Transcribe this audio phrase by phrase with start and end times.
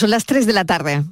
[0.00, 1.04] Son las 3 de la tarde.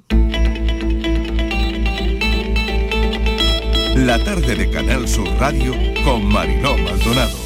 [3.96, 5.75] La tarde de Canal Sur Radio
[6.07, 7.37] con Mariló Maldonado.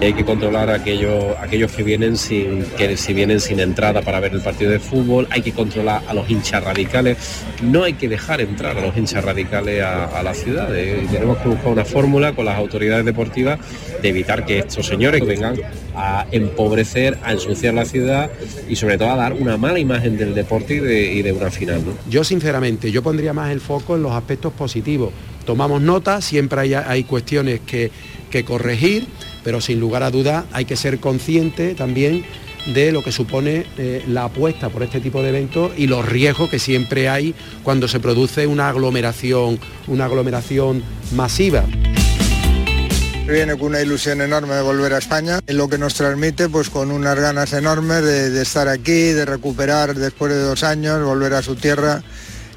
[0.00, 4.32] Hay que controlar a aquellos, que vienen sin que si vienen sin entrada para ver
[4.32, 7.18] el partido de fútbol, hay que controlar a los hinchas radicales,
[7.62, 10.74] no hay que dejar entrar a los hinchas radicales a, la ciudad.
[10.74, 13.58] Eh, tenemos que buscar una fórmula con las autoridades deportivas
[14.00, 15.56] de evitar que estos señores vengan
[15.96, 18.30] a empobrecer, a ensuciar la ciudad
[18.68, 21.82] y sobre todo a dar una mala imagen del deporte y de, una final.
[22.08, 25.10] Yo sinceramente, yo pondría más el foco en los aspectos positivos.
[25.44, 27.90] Tomamos nota, siempre hay, hay cuestiones que,
[28.30, 29.06] que corregir
[29.44, 32.24] pero sin lugar a dudas hay que ser consciente también
[32.74, 36.50] de lo que supone eh, la apuesta por este tipo de eventos y los riesgos
[36.50, 41.64] que siempre hay cuando se produce una aglomeración, una aglomeración masiva.
[43.26, 46.90] Viene con una ilusión enorme de volver a España, lo que nos transmite pues con
[46.90, 51.42] unas ganas enormes de, de estar aquí, de recuperar después de dos años, volver a
[51.42, 52.02] su tierra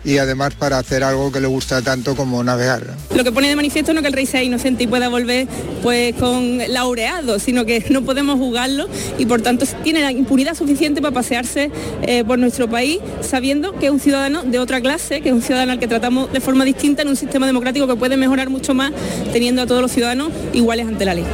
[0.04, 2.96] y además para hacer algo que le gusta tanto como navegar.
[3.16, 5.48] Lo que pone de manifiesto no es que el rey sea inocente y pueda volver
[5.84, 11.02] pues con laureado, sino que no podemos jugarlo y por tanto tiene la impunidad suficiente
[11.02, 15.30] para pasearse eh, por nuestro país sabiendo que es un ciudadano de otra clase, que
[15.30, 18.18] es un ciudadano al que tratamos de forma distinta en un sistema democrático que puede
[18.18, 18.92] mejorar mucho más
[19.32, 21.26] teniendo a todos los ciudadanos iguales ante la ley.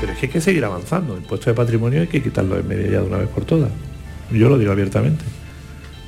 [0.00, 1.16] Pero es que hay que seguir avanzando.
[1.16, 3.70] El puesto de patrimonio hay que quitarlo en media ya de una vez por todas.
[4.32, 5.24] Yo lo digo abiertamente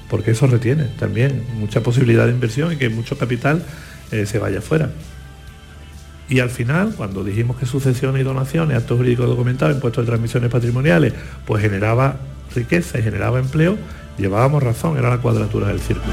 [0.09, 3.63] porque eso retiene también mucha posibilidad de inversión y que mucho capital
[4.11, 4.91] eh, se vaya afuera.
[6.29, 10.51] Y al final, cuando dijimos que sucesiones y donaciones, actos jurídicos documentados, impuestos de transmisiones
[10.51, 11.13] patrimoniales,
[11.45, 12.17] pues generaba
[12.55, 13.77] riqueza y generaba empleo,
[14.17, 16.13] llevábamos razón, era la cuadratura del círculo.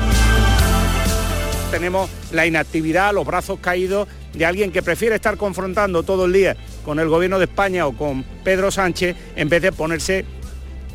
[1.72, 6.58] Tenemos la inactividad, los brazos caídos de alguien que prefiere estar confrontando todo el día
[6.84, 10.26] con el gobierno de España o con Pedro Sánchez en vez de ponerse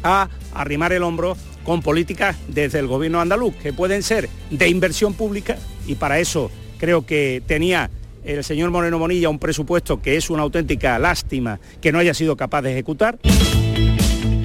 [0.03, 5.15] a arrimar el hombro con políticas desde el gobierno andaluz, que pueden ser de inversión
[5.15, 7.91] pública y para eso creo que tenía
[8.25, 12.37] el señor Moreno Monilla un presupuesto que es una auténtica lástima que no haya sido
[12.37, 13.19] capaz de ejecutar.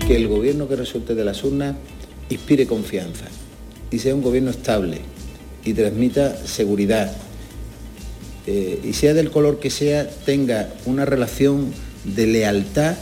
[0.07, 1.75] Que el gobierno que resulte de las urnas
[2.29, 3.25] inspire confianza
[3.91, 5.01] y sea un gobierno estable
[5.63, 7.15] y transmita seguridad
[8.47, 11.71] eh, y sea del color que sea, tenga una relación
[12.03, 12.95] de lealtad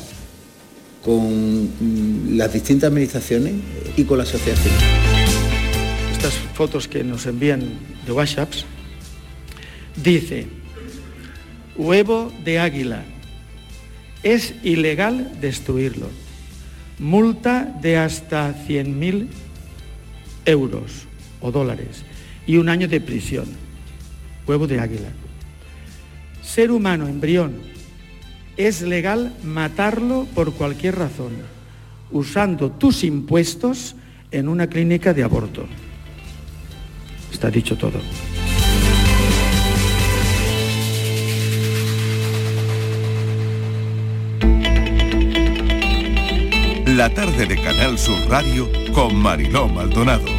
[1.03, 3.53] con mm, las distintas administraciones
[3.95, 4.73] y con la asociación.
[6.11, 7.61] Estas fotos que nos envían
[8.05, 8.65] de WhatsApps
[9.95, 10.47] dice,
[11.77, 13.03] huevo de águila,
[14.23, 16.09] es ilegal destruirlo,
[16.99, 19.27] multa de hasta 100.000
[20.45, 21.07] euros
[21.39, 22.03] o dólares
[22.45, 23.45] y un año de prisión,
[24.45, 25.09] huevo de águila.
[26.41, 27.61] Ser humano, embrión,
[28.59, 31.31] es legal matarlo por cualquier razón,
[32.11, 33.95] usando tus impuestos
[34.31, 35.65] en una clínica de aborto.
[37.31, 38.01] Está dicho todo.
[46.85, 50.38] La tarde de Canal Sur Radio con Mariló Maldonado.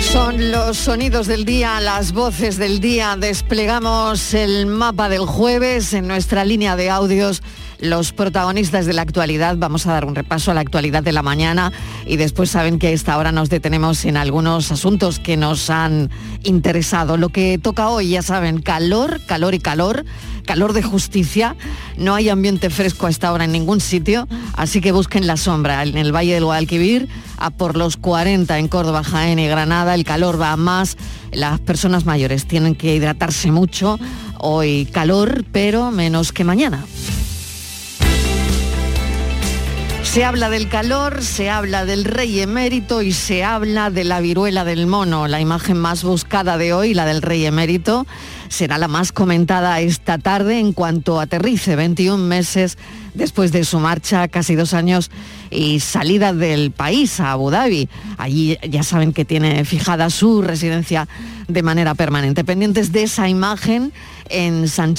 [0.00, 3.16] Son los sonidos del día, las voces del día.
[3.18, 7.42] Desplegamos el mapa del jueves en nuestra línea de audios.
[7.82, 11.22] Los protagonistas de la actualidad, vamos a dar un repaso a la actualidad de la
[11.22, 11.72] mañana
[12.06, 16.08] y después saben que esta hora nos detenemos en algunos asuntos que nos han
[16.44, 17.16] interesado.
[17.16, 20.04] Lo que toca hoy, ya saben, calor, calor y calor
[20.42, 21.56] calor de justicia,
[21.96, 25.82] no hay ambiente fresco a esta hora en ningún sitio, así que busquen la sombra.
[25.82, 30.04] En el Valle del Guadalquivir, a por los 40 en Córdoba, Jaén y Granada, el
[30.04, 30.96] calor va a más,
[31.32, 33.98] las personas mayores tienen que hidratarse mucho,
[34.38, 36.84] hoy calor, pero menos que mañana.
[40.02, 44.64] Se habla del calor, se habla del rey emérito y se habla de la viruela
[44.64, 48.06] del mono, la imagen más buscada de hoy, la del rey emérito
[48.52, 52.76] será la más comentada esta tarde en cuanto aterrice 21 meses
[53.14, 55.10] después de su marcha, casi dos años
[55.50, 57.88] y salida del país a Abu Dhabi.
[58.18, 61.08] Allí ya saben que tiene fijada su residencia
[61.48, 62.44] de manera permanente.
[62.44, 63.92] Pendientes de esa imagen
[64.28, 64.94] en San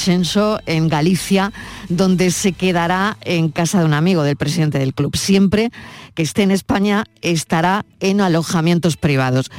[0.66, 1.52] en Galicia,
[1.90, 5.16] donde se quedará en casa de un amigo del presidente del club.
[5.16, 5.72] Siempre
[6.16, 9.50] que esté en España estará en alojamientos privados.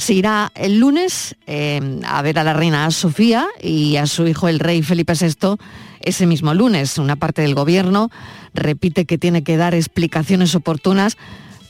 [0.00, 4.48] Se irá el lunes eh, a ver a la reina Sofía y a su hijo
[4.48, 5.56] el rey Felipe VI
[6.00, 6.96] ese mismo lunes.
[6.96, 8.10] Una parte del gobierno
[8.54, 11.18] repite que tiene que dar explicaciones oportunas,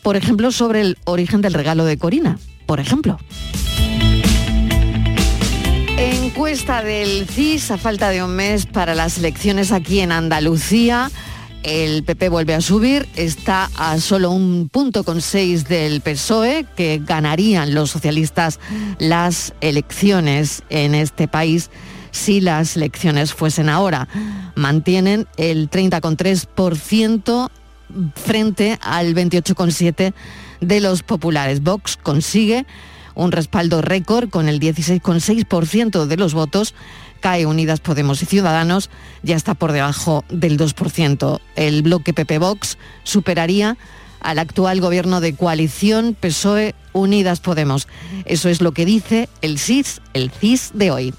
[0.05, 3.19] por ejemplo, sobre el origen del regalo de Corina, por ejemplo.
[5.97, 11.11] encuesta del CIS a falta de un mes para las elecciones aquí en Andalucía.
[11.63, 17.01] El PP vuelve a subir, está a solo un punto con seis del PSOE, que
[17.05, 18.59] ganarían los socialistas
[18.99, 21.71] las elecciones en este país
[22.13, 24.09] si las elecciones fuesen ahora.
[24.55, 27.51] Mantienen el 30,3%
[28.15, 30.15] frente al 28,7%
[30.61, 31.63] de los populares.
[31.63, 32.67] Vox consigue
[33.15, 36.75] un respaldo récord con el 16,6% de los votos.
[37.21, 38.91] Cae Unidas Podemos y Ciudadanos,
[39.23, 41.41] ya está por debajo del 2%.
[41.57, 43.77] El bloque PP Vox superaría
[44.21, 47.89] al actual gobierno de coalición PSOE Unidas Podemos.
[48.25, 51.15] Eso es lo que dice el CIS, el CIS de hoy.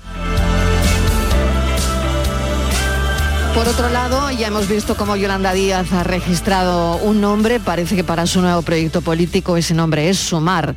[3.55, 8.03] Por otro lado, ya hemos visto cómo Yolanda Díaz ha registrado un nombre, parece que
[8.03, 10.75] para su nuevo proyecto político ese nombre es Sumar.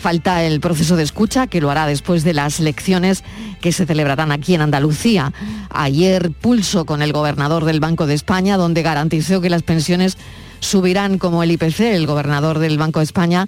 [0.00, 3.24] Falta el proceso de escucha, que lo hará después de las elecciones
[3.62, 5.32] que se celebrarán aquí en Andalucía.
[5.70, 10.18] Ayer pulso con el gobernador del Banco de España, donde garantizó que las pensiones
[10.60, 11.80] subirán como el IPC.
[11.80, 13.46] El gobernador del Banco de España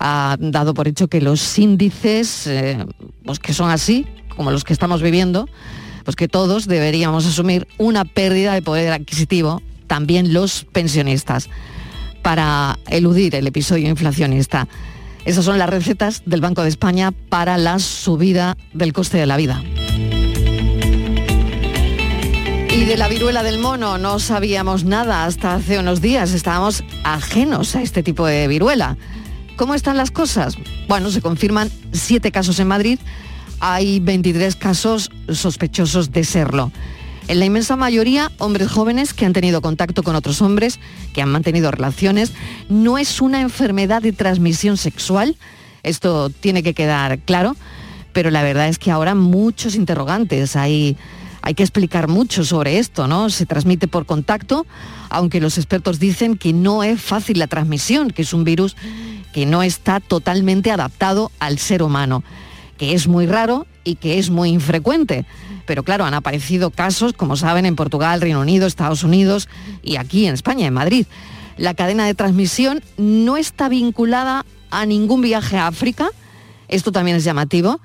[0.00, 2.86] ha dado por hecho que los índices, eh,
[3.24, 5.48] pues que son así, como los que estamos viviendo,
[6.04, 11.50] pues que todos deberíamos asumir una pérdida de poder adquisitivo, también los pensionistas,
[12.22, 14.68] para eludir el episodio inflacionista.
[15.28, 19.36] Esas son las recetas del Banco de España para la subida del coste de la
[19.36, 19.62] vida.
[22.74, 27.76] Y de la viruela del mono no sabíamos nada hasta hace unos días, estábamos ajenos
[27.76, 28.96] a este tipo de viruela.
[29.56, 30.56] ¿Cómo están las cosas?
[30.88, 32.98] Bueno, se confirman siete casos en Madrid,
[33.60, 36.72] hay 23 casos sospechosos de serlo.
[37.28, 40.80] En la inmensa mayoría, hombres jóvenes que han tenido contacto con otros hombres,
[41.12, 42.32] que han mantenido relaciones.
[42.70, 45.36] No es una enfermedad de transmisión sexual,
[45.82, 47.54] esto tiene que quedar claro,
[48.14, 50.56] pero la verdad es que ahora muchos interrogantes.
[50.56, 50.96] Hay,
[51.42, 53.28] hay que explicar mucho sobre esto, ¿no?
[53.28, 54.64] Se transmite por contacto,
[55.10, 58.74] aunque los expertos dicen que no es fácil la transmisión, que es un virus
[59.34, 62.24] que no está totalmente adaptado al ser humano
[62.78, 65.26] que es muy raro y que es muy infrecuente.
[65.68, 69.50] Pero claro, han aparecido casos, como saben, en Portugal, Reino Unido, Estados Unidos
[69.82, 71.06] y aquí en España, en Madrid.
[71.58, 76.08] La cadena de transmisión no está vinculada a ningún viaje a África.
[76.68, 77.82] Esto también es llamativo,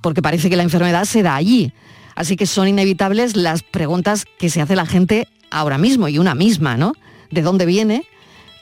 [0.00, 1.74] porque parece que la enfermedad se da allí.
[2.14, 6.34] Así que son inevitables las preguntas que se hace la gente ahora mismo y una
[6.34, 6.94] misma, ¿no?
[7.30, 8.06] ¿De dónde viene?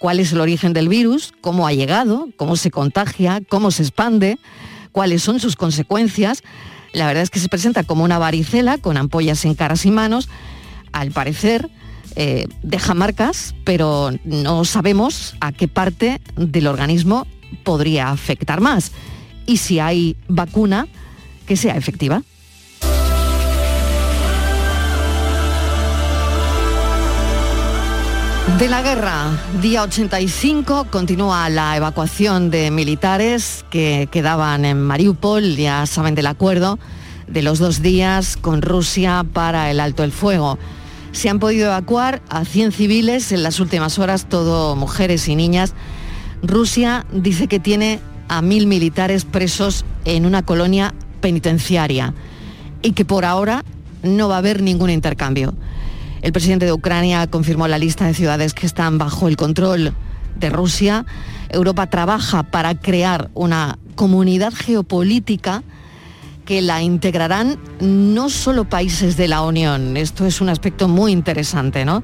[0.00, 1.34] ¿Cuál es el origen del virus?
[1.40, 2.30] ¿Cómo ha llegado?
[2.36, 3.40] ¿Cómo se contagia?
[3.48, 4.40] ¿Cómo se expande?
[4.96, 6.42] cuáles son sus consecuencias.
[6.96, 10.31] La verdad es que se presenta como una varicela con ampollas en caras y manos.
[10.93, 11.69] Al parecer
[12.14, 17.26] eh, deja marcas, pero no sabemos a qué parte del organismo
[17.64, 18.93] podría afectar más.
[19.44, 20.88] Y si hay vacuna
[21.46, 22.22] que sea efectiva.
[28.54, 35.84] De la guerra, día 85, continúa la evacuación de militares que quedaban en Mariupol, ya
[35.84, 36.78] saben del acuerdo
[37.26, 40.58] de los dos días con Rusia para el alto el fuego.
[41.12, 45.75] Se han podido evacuar a 100 civiles en las últimas horas, todo mujeres y niñas.
[46.43, 52.14] Rusia dice que tiene a mil militares presos en una colonia penitenciaria
[52.81, 53.64] y que por ahora
[54.02, 55.52] no va a haber ningún intercambio.
[56.26, 59.94] El presidente de Ucrania confirmó la lista de ciudades que están bajo el control
[60.34, 61.06] de Rusia.
[61.50, 65.62] Europa trabaja para crear una comunidad geopolítica
[66.44, 69.96] que la integrarán no solo países de la Unión.
[69.96, 72.03] Esto es un aspecto muy interesante, ¿no?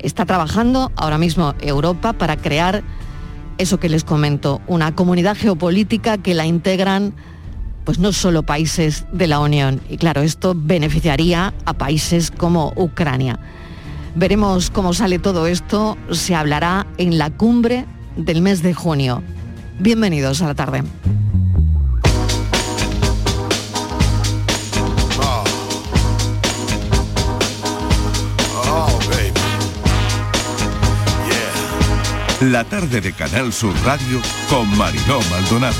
[0.00, 2.82] Está trabajando ahora mismo Europa para crear
[3.58, 7.14] eso que les comento, una comunidad geopolítica que la integran
[7.86, 9.80] pues no solo países de la Unión.
[9.88, 13.38] Y claro, esto beneficiaría a países como Ucrania.
[14.16, 19.22] Veremos cómo sale todo esto, se hablará en la cumbre del mes de junio.
[19.78, 20.82] Bienvenidos a la tarde.
[32.40, 35.76] La tarde de Canal Sur Radio con Mariló Maldonado.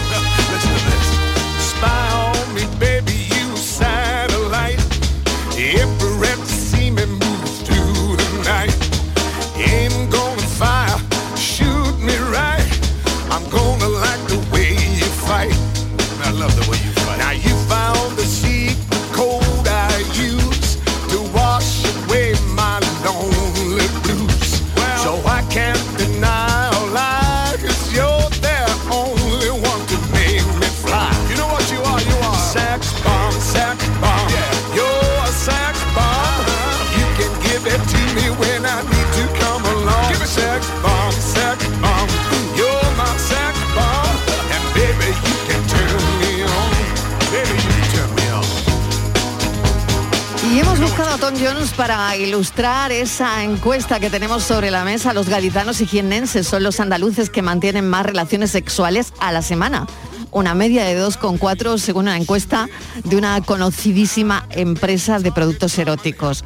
[51.27, 55.13] Tom Jones para ilustrar esa encuesta que tenemos sobre la mesa.
[55.13, 59.89] Los gaditanos y jiennenses son los andaluces que mantienen más relaciones sexuales a la semana.
[60.31, 62.69] Una media de 2,4 según una encuesta
[63.03, 66.45] de una conocidísima empresa de productos eróticos.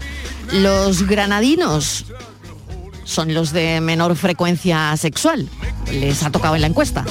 [0.50, 2.06] Los granadinos
[3.04, 5.46] son los de menor frecuencia sexual.
[5.92, 7.04] Les ha tocado en la encuesta.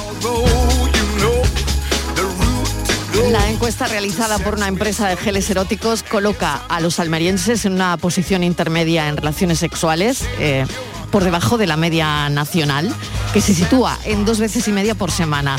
[3.27, 7.97] La encuesta realizada por una empresa de geles eróticos coloca a los almerienses en una
[7.97, 10.65] posición intermedia en relaciones sexuales, eh,
[11.11, 12.93] por debajo de la media nacional,
[13.33, 15.57] que se sitúa en dos veces y media por semana.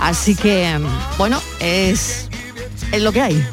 [0.00, 0.78] Así que,
[1.18, 2.28] bueno, es,
[2.92, 3.46] es lo que hay.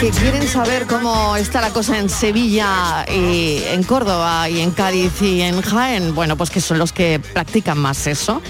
[0.00, 5.22] Que quieren saber cómo está la cosa en Sevilla y en Córdoba y en Cádiz
[5.22, 8.42] y en Jaén, bueno, pues que son los que practican más eso.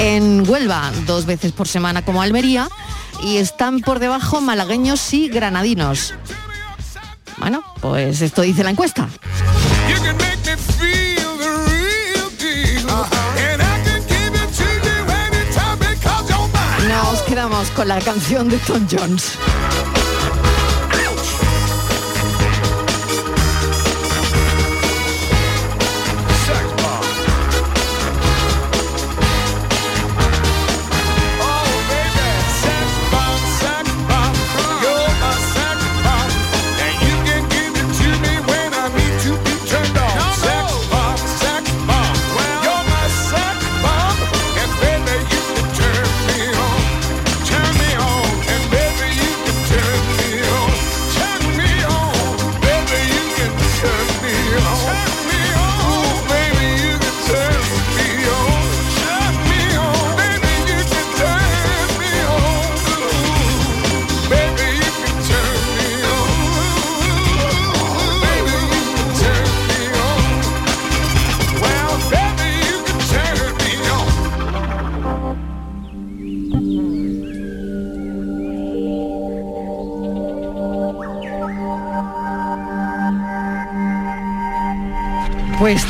[0.00, 2.68] En Huelva, dos veces por semana como Almería,
[3.22, 6.14] y están por debajo malagueños y granadinos.
[7.36, 9.08] Bueno, pues esto dice la encuesta.
[16.88, 19.38] Nos quedamos con la canción de Tom Jones.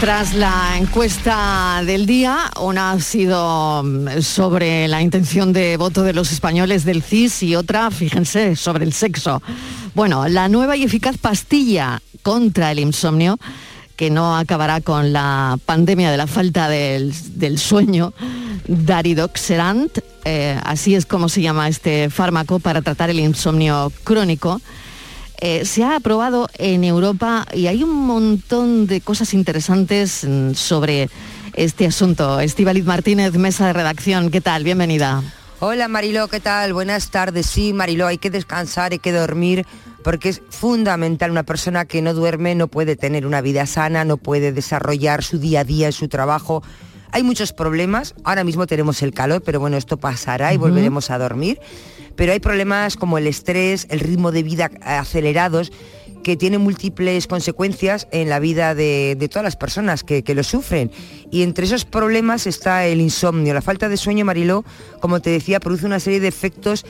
[0.00, 6.12] Tras la encuesta del día, una ha sido mm, sobre la intención de voto de
[6.12, 9.43] los españoles del CIS y otra, fíjense, sobre el sexo.
[9.95, 13.38] Bueno, la nueva y eficaz pastilla contra el insomnio,
[13.97, 17.12] que no acabará con la pandemia de la falta del,
[17.59, 18.12] sueño,
[18.69, 24.61] Daridoxerant, eh, así es como se llama este fármaco para tratar el insomnio crónico,
[25.40, 31.09] eh, se ha aprobado en Europa y hay un montón de cosas interesantes mm, sobre
[31.54, 32.40] este asunto.
[32.40, 34.64] Estivaliz Martínez, mesa de redacción, ¿qué tal?
[34.64, 35.23] Bienvenida.
[35.61, 36.73] Hola Mariló, ¿qué tal?
[36.73, 37.47] Buenas tardes.
[37.47, 39.64] Sí, Mariló, hay que descansar, hay que dormir,
[40.02, 41.30] porque es fundamental.
[41.30, 45.38] Una persona que no duerme no puede tener una vida sana, no puede desarrollar su
[45.38, 46.62] día a día, su trabajo.
[47.12, 48.14] Hay muchos problemas.
[48.25, 51.59] Ahora mismo tenemos el calor, pero bueno, esto pasará y volveremos a dormir
[52.19, 55.71] pero hay problemas como el estrés, el ritmo de vida acelerados,
[56.25, 60.91] que tienen múltiples consecuencias en la vida de, todas las personas que, lo sufren.
[61.31, 63.55] Y entre esos problemas está el insomnio.
[63.55, 64.65] La falta de sueño, Mariló,
[64.99, 66.85] como te decía, produce una serie de efectos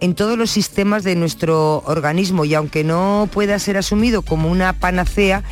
[0.00, 4.74] en todos los sistemas de nuestro organismo y aunque no pueda ser asumido como una
[4.74, 5.44] panacea,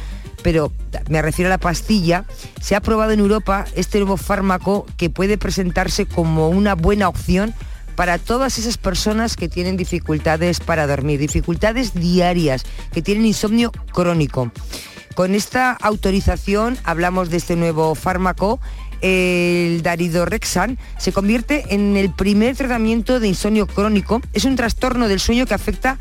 [0.43, 0.71] pero
[1.09, 2.27] me refiero a la pastilla,
[2.61, 7.55] se ha probado en Europa este nuevo fármaco que puede presentarse como una buena opción
[7.95, 14.51] para todas esas personas que tienen dificultades para dormir, dificultades diarias, que tienen insomnio crónico.
[15.15, 18.61] Con esta autorización hablamos de este nuevo fármaco
[19.03, 24.23] el daridorexan se convierte en el primer tratamiento de insomnio crónico.
[24.33, 25.99] Es un trastorno del sueño que afecta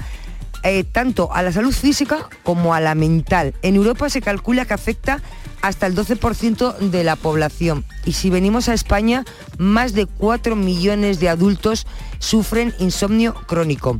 [0.63, 3.55] eh, tanto a la salud física como a la mental.
[3.63, 5.19] En Europa se calcula que afecta
[5.61, 7.85] hasta el 12% de la población.
[8.05, 9.25] Y si venimos a España,
[9.57, 11.87] más de 4 millones de adultos
[12.19, 13.99] sufren insomnio crónico.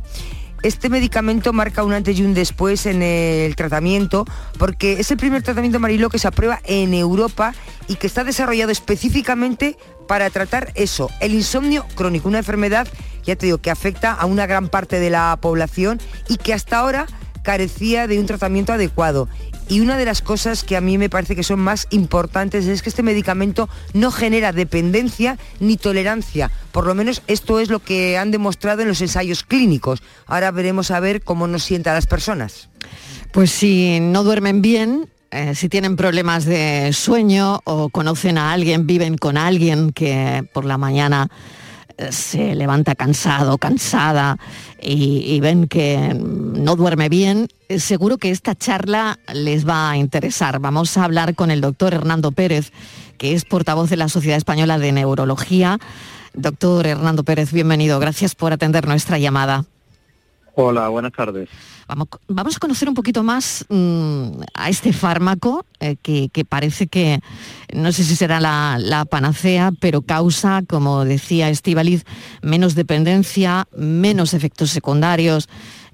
[0.62, 4.24] Este medicamento marca un antes y un después en el tratamiento
[4.58, 7.52] porque es el primer tratamiento amarilo que se aprueba en Europa
[7.88, 9.76] y que está desarrollado específicamente
[10.06, 12.86] para tratar eso, el insomnio crónico, una enfermedad,
[13.24, 16.78] ya te digo, que afecta a una gran parte de la población y que hasta
[16.78, 17.06] ahora
[17.42, 19.28] carecía de un tratamiento adecuado.
[19.68, 22.82] Y una de las cosas que a mí me parece que son más importantes es
[22.82, 26.50] que este medicamento no genera dependencia ni tolerancia.
[26.72, 30.02] Por lo menos esto es lo que han demostrado en los ensayos clínicos.
[30.26, 32.68] Ahora veremos a ver cómo nos sienta a las personas.
[33.32, 38.86] Pues si no duermen bien, eh, si tienen problemas de sueño o conocen a alguien,
[38.86, 41.30] viven con alguien que por la mañana
[42.10, 44.38] se levanta cansado, cansada
[44.80, 50.58] y, ven que no duerme bien, eh, seguro que esta charla les va a interesar.
[50.58, 52.72] Vamos a hablar con el doctor Hernando Pérez,
[53.18, 55.78] que es portavoz de la Sociedad Española de Neurología.
[56.34, 58.00] Doctor Hernando Pérez, bienvenido.
[58.00, 59.64] Gracias por atender nuestra llamada.
[60.54, 61.48] Hola, buenas tardes.
[62.28, 67.20] Vamos, a conocer un poquito más mm, a este fármaco eh, que, parece que,
[67.74, 72.04] no sé si será la, panacea, pero causa, como decía Estivaliz,
[72.42, 75.48] menos dependencia, menos efectos secundarios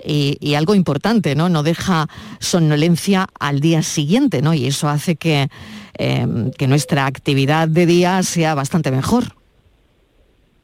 [0.05, 1.49] y, algo importante, ¿no?
[1.49, 2.09] No deja
[2.41, 4.55] somnolencia al día siguiente, ¿no?
[4.55, 5.49] Y eso hace que,
[5.95, 9.38] em, que nuestra actividad de día sea bastante mejor.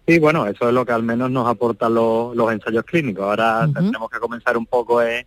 [0.06, 3.25] Sí, bueno, eso es lo que al menos nos aportan los, ensayos clínicos.
[3.25, 5.25] Ahora tenemos que comenzar un poco en,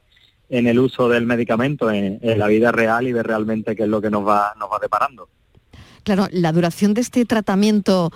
[0.50, 4.12] el uso del medicamento en, la vida real y ver realmente qué es lo que
[4.12, 5.28] nos va, nos va deparando.
[6.04, 8.12] Claro, la duración de este tratamiento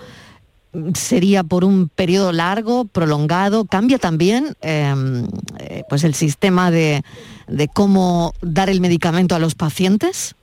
[0.72, 3.64] mm, sería por un periodo largo, prolongado.
[3.64, 5.26] ¿Cambia también em,
[5.58, 7.02] eh, pues el sistema de,
[7.48, 10.36] de cómo dar el medicamento a los pacientes?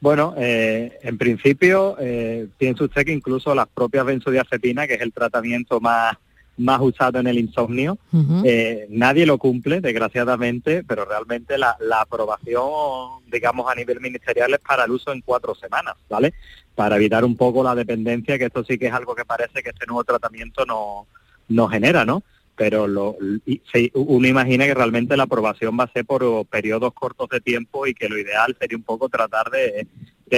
[0.00, 5.12] Bueno, eh, en principio, eh, piensa usted que incluso las propias benzodiazepinas, que es el
[5.12, 6.16] tratamiento más,
[6.56, 7.98] más usado en el insomnio,
[8.44, 14.84] eh, nadie lo cumple, desgraciadamente, pero realmente la, aprobación, digamos, a nivel ministerial es para
[14.84, 16.32] el uso en cuatro semanas, ¿vale?
[16.74, 19.70] Para evitar un poco la dependencia, que esto sí que es algo que parece que
[19.70, 21.06] este nuevo tratamiento no,
[21.48, 22.22] no genera, ¿no?
[22.56, 23.16] Pero lo,
[23.94, 27.94] uno imagina que realmente la aprobación va a ser por periodos cortos de tiempo y
[27.94, 29.86] que lo ideal sería un poco tratar de,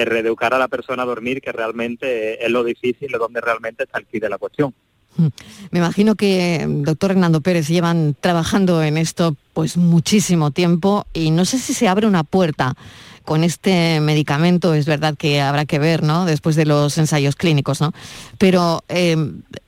[0.05, 3.99] reeducar a la persona a dormir, que realmente es lo difícil, es donde realmente está
[3.99, 4.73] el kit de la cuestión.
[5.17, 5.27] Hmm.
[5.69, 11.45] Me imagino que, doctor Hernando Pérez, llevan trabajando en esto pues muchísimo tiempo y no
[11.45, 12.75] sé si se abre una puerta
[13.23, 16.25] con este medicamento, es verdad que habrá que ver, ¿no?
[16.25, 17.93] Después de los ensayos clínicos, ¿no?
[18.37, 19.15] Pero eh,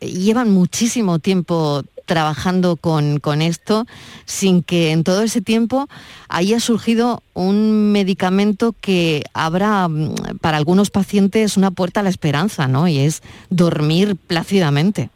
[0.02, 3.86] llevan muchísimo tiempo trabajando con, esto
[4.26, 5.88] sin que en todo ese tiempo
[6.30, 12.68] haya surgido un medicamento que abra mm, para algunos pacientes una puerta a la esperanza,
[12.68, 12.88] ¿no?
[12.88, 15.10] Y es dormir plácidamente.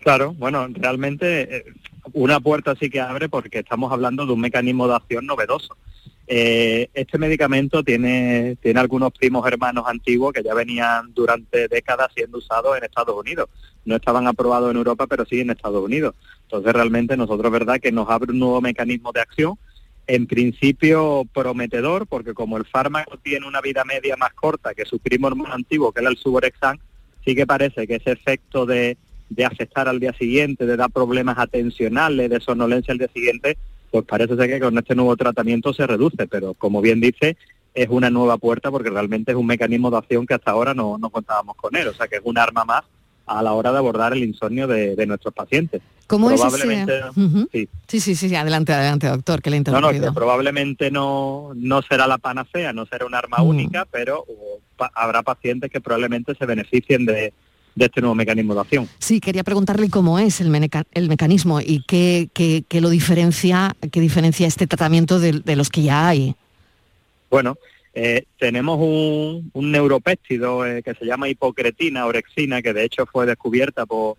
[0.00, 1.64] Claro, bueno, realmente eh,
[2.12, 5.76] una puerta sí que abre porque estamos hablando de un mecanismo de acción novedoso.
[6.30, 12.36] Eh, este medicamento tiene, tiene algunos primos hermanos antiguos que ya venían durante décadas siendo
[12.36, 13.48] usados en Estados Unidos.
[13.86, 16.14] No estaban aprobados en Europa, pero sí en Estados Unidos.
[16.42, 19.54] Entonces realmente nosotros, ¿verdad?, que nos abre un nuevo mecanismo de acción,
[20.06, 24.98] en principio prometedor, porque como el fármaco tiene una vida media más corta que su
[24.98, 26.78] primo hermano antiguo, que era el Suborexan,
[27.24, 28.98] sí que parece que ese efecto de,
[29.30, 33.56] de afectar al día siguiente, de dar problemas atencionales, de somnolencia al día siguiente,
[33.90, 37.36] pues parece ser que con este nuevo tratamiento se reduce, pero como bien dice,
[37.74, 40.98] es una nueva puerta porque realmente es un mecanismo de acción que hasta ahora no,
[40.98, 42.82] no contábamos con él, o sea que es un arma más
[43.28, 45.82] a la hora de abordar el insomnio de, nuestros pacientes.
[46.06, 48.00] ¿Cómo probablemente, es sí.
[48.00, 48.14] sí.
[48.14, 52.72] sí, adelante, adelante, doctor, que le No, no, que probablemente no, no será la panacea,
[52.72, 53.46] no será un arma mm.
[53.46, 54.24] única, pero
[54.94, 57.34] habrá pacientes que probablemente se beneficien de,
[57.78, 58.88] de este nuevo mecanismo de acción.
[58.98, 60.52] Sí, quería preguntarle cómo es el,
[60.92, 66.08] el mecanismo y qué, qué, lo diferencia, qué diferencia este tratamiento de, los que ya
[66.08, 66.34] hay.
[67.30, 67.56] Bueno,
[67.94, 73.26] eh, tenemos un, un neuropéptido eh, que se llama hipocretina, orexina, que de hecho fue
[73.26, 74.16] descubierta por,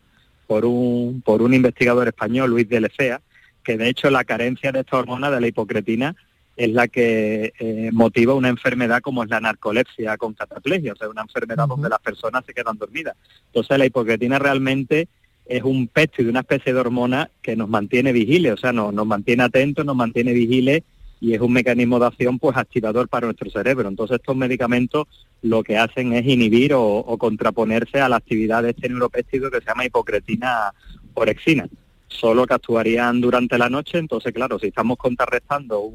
[0.47, 3.21] por, un, por un investigador español, Luis de Lecea,
[3.63, 6.15] que de hecho la carencia de esta hormona de la hipocretina
[6.59, 11.07] es la que eh, motiva una enfermedad como es la narcolepsia con cataplegia, o sea,
[11.07, 13.15] una enfermedad donde las personas se quedan dormidas.
[13.45, 15.07] Entonces la hipocretina realmente
[15.45, 19.07] es un péptido, una especie de hormona que nos mantiene vigiles, o sea, nos, nos
[19.07, 20.83] mantiene atentos, nos mantiene vigiles
[21.21, 23.87] y es un mecanismo de acción pues activador para nuestro cerebro.
[23.87, 25.07] Entonces estos medicamentos
[25.41, 29.65] lo que hacen es inhibir o, contraponerse a la actividad de este neuropéptido que se
[29.65, 30.73] llama hipocretina
[31.13, 31.69] orexina
[32.09, 35.91] solo que actuarían durante la noche, entonces claro, si estamos contrarrestando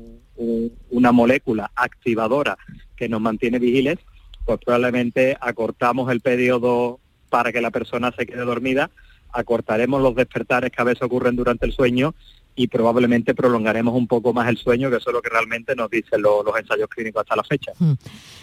[0.90, 2.56] una molécula activadora
[2.96, 3.98] que nos mantiene vigiles,
[4.44, 8.90] pues probablemente acortamos el periodo para que la persona se quede dormida,
[9.32, 12.14] acortaremos los despertares que a veces ocurren durante el sueño
[12.56, 15.90] y probablemente prolongaremos un poco más el sueño, que eso es lo que realmente nos
[15.90, 17.72] dicen los, ensayos clínicos hasta la fecha.
[17.78, 17.94] Hmm.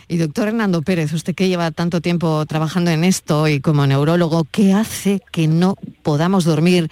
[0.10, 4.45] Y doctor Hernando Pérez, usted que lleva tanto tiempo trabajando en esto y como neurólogo,
[4.51, 6.89] ¿qué hace que no podamos dormir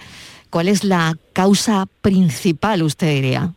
[0.50, 3.54] ¿Cuál es la causa principal, usted diría?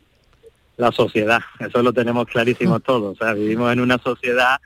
[0.78, 2.82] La sociedad, eso lo tenemos clarísimo mm.
[2.82, 3.16] todos.
[3.16, 4.60] O sea, vivimos en una sociedad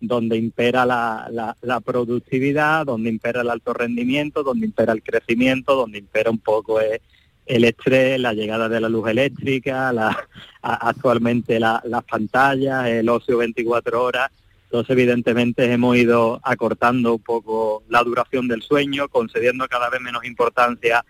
[0.00, 6.30] donde impera la, productividad, donde impera el alto rendimiento, donde impera el crecimiento, donde impera
[6.30, 10.28] un poco el estrés, la llegada de la luz eléctrica, la,
[10.62, 14.30] actualmente las pantallas, el ocio 24 horas.
[14.64, 20.24] Entonces, evidentemente, hemos ido acortando un poco la duración del sueño, concediendo cada vez menos
[20.24, 21.04] importancia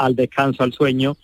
[0.00, 1.16] al descanso, al sueño,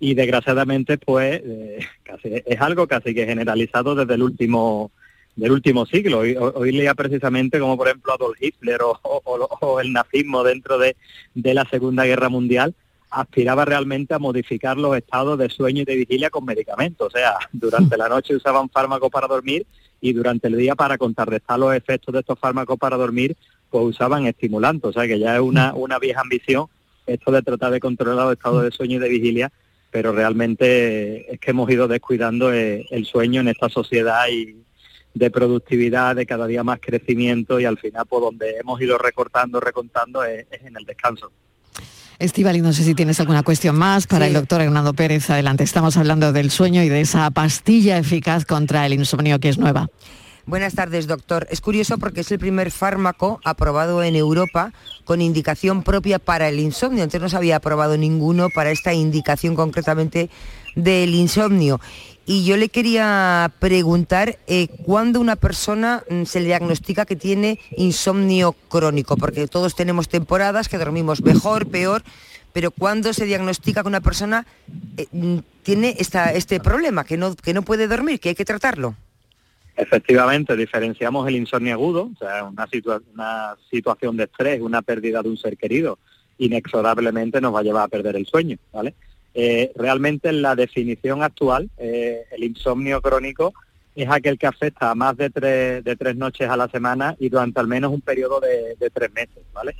[0.00, 1.78] y desgraciadamente, pues, eh,
[2.24, 4.90] es algo casi que generalizado desde el último
[5.36, 6.18] del último siglo.
[6.18, 10.96] Hoy, leía precisamente como, por ejemplo, Adolf Hitler o, el nazismo dentro de,
[11.34, 12.74] de la Segunda Guerra Mundial,
[13.10, 17.06] aspiraba realmente a modificar los estados de sueño y de vigilia con medicamentos.
[17.06, 19.66] O sea, durante la noche usaban fármacos para dormir
[20.00, 23.36] y durante el día para contrarrestar los efectos de estos fármacos para dormir,
[23.70, 24.90] pues usaban estimulantes.
[24.90, 26.66] O sea, que ya es una, una vieja ambición
[27.06, 29.52] esto de tratar de controlar los estados de sueño y de vigilia,
[29.90, 34.56] pero realmente es que hemos ido descuidando eh, el sueño en esta sociedad y
[35.14, 38.96] de productividad, de cada día más crecimiento y al final por pues, donde hemos ido
[38.98, 41.30] recortando, recontando es en el descanso.
[42.18, 45.28] Estivali, no sé si tienes alguna cuestión más para el doctor Hernando Pérez.
[45.28, 49.58] Adelante, estamos hablando del sueño y de esa pastilla eficaz contra el insomnio que es
[49.58, 49.88] nueva.
[50.44, 51.46] Buenas tardes, doctor.
[51.50, 54.72] Es curioso porque es el primer fármaco aprobado en Europa
[55.04, 57.04] con indicación propia para el insomnio.
[57.04, 60.30] Antes no se había aprobado ninguno para esta indicación concretamente
[60.74, 61.80] del insomnio.
[62.26, 67.60] Y yo le quería preguntar eh, cuándo una persona mm, se le diagnostica que tiene
[67.76, 72.02] insomnio crónico, porque todos tenemos temporadas que dormimos mejor, peor,
[72.52, 74.46] pero cuándo se diagnostica que una persona
[74.96, 78.96] eh, mm, tiene este problema, que no, que no puede dormir, que hay que tratarlo.
[79.76, 82.68] Efectivamente, diferenciamos el insomnio agudo, o sea, una,
[83.14, 85.98] una situación de estrés, una pérdida de un ser querido,
[86.38, 88.94] inexorablemente nos va a llevar a perder el sueño, ¿vale?
[89.34, 93.54] Eh, realmente en la definición actual, eh, el insomnio crónico
[93.94, 97.28] es aquel que afecta a más de tres, de tres noches a la semana y
[97.28, 99.74] durante al menos un periodo de, tres meses, ¿vale?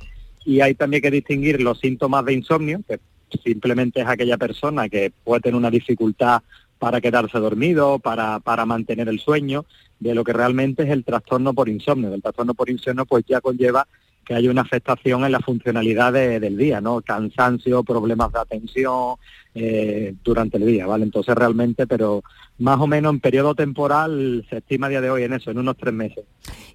[0.45, 2.99] Y hay también que distinguir los síntomas de insomnio, que
[3.43, 6.41] simplemente es aquella persona que puede tener una dificultad
[6.83, 9.63] para quedarse dormido, para, para mantener el sueño,
[10.01, 12.13] de lo que realmente es el trastorno por insomnio.
[12.13, 13.87] El trastorno por insomnio pues ya conlleva
[14.25, 17.01] que hay una afectación en la funcionalidad del día, ¿no?
[17.01, 19.15] Cansancio, problemas de atención
[19.55, 21.05] eh, durante el día, ¿vale?
[21.05, 22.21] Entonces realmente, pero
[22.59, 25.59] más o menos en periodo temporal se estima a día de hoy en eso, en
[25.59, 26.25] unos tres meses.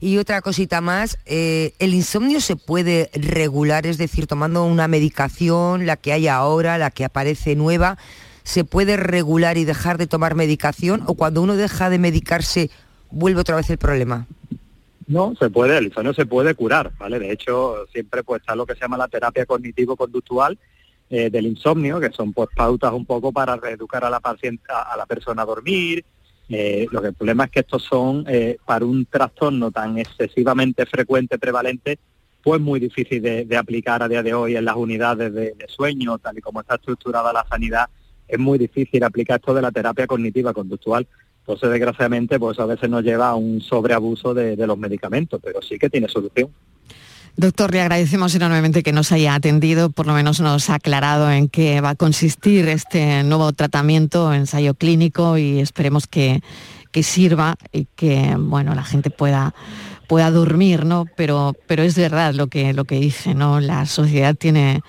[0.01, 3.87] Y otra cosita más, eh, ¿el insomnio se puede regular?
[3.87, 7.99] Es decir, tomando una medicación, la que hay ahora, la que aparece nueva,
[8.49, 11.03] ¿se puede regular y dejar de tomar medicación?
[11.07, 12.71] ¿O cuando uno deja de medicarse,
[13.11, 14.27] vuelve otra vez el problema?
[15.07, 17.19] No, se puede, el insomnio se puede curar, ¿vale?
[17.19, 20.59] De hecho, siempre pues está lo que se llama la terapia cognitivo-conductual
[21.11, 24.97] eh, del insomnio, que son pues pautas un poco para reeducar a la paciente, a,
[24.97, 26.03] la persona a dormir.
[26.49, 30.87] Eh, lo que el problema es que estos son, eh, para un trastorno tan excesivamente
[30.87, 31.99] frecuente, prevalente,
[32.43, 36.39] pues muy difícil de, aplicar a día de hoy en las unidades de, sueño, tal
[36.39, 37.91] y como está estructurada la sanidad,
[38.29, 41.09] es muy difícil aplicar esto de la terapia cognitiva conductual
[41.49, 45.79] entonces, desgraciadamente, pues a veces nos lleva a un sobreabuso de, los medicamentos, pero sí
[45.79, 46.51] que tiene solución.
[47.38, 51.49] Doctor, le agradecemos enormemente que nos haya atendido, por lo menos nos ha aclarado en
[51.49, 56.43] qué va a consistir este nuevo tratamiento, ensayo clínico y esperemos que,
[57.01, 59.55] sirva y que bueno, la gente pueda,
[60.09, 61.07] pueda dormir, ¿no?
[61.17, 63.61] Pero, pero es verdad lo que, lo que dice, ¿no?
[63.61, 64.83] La sociedad tiene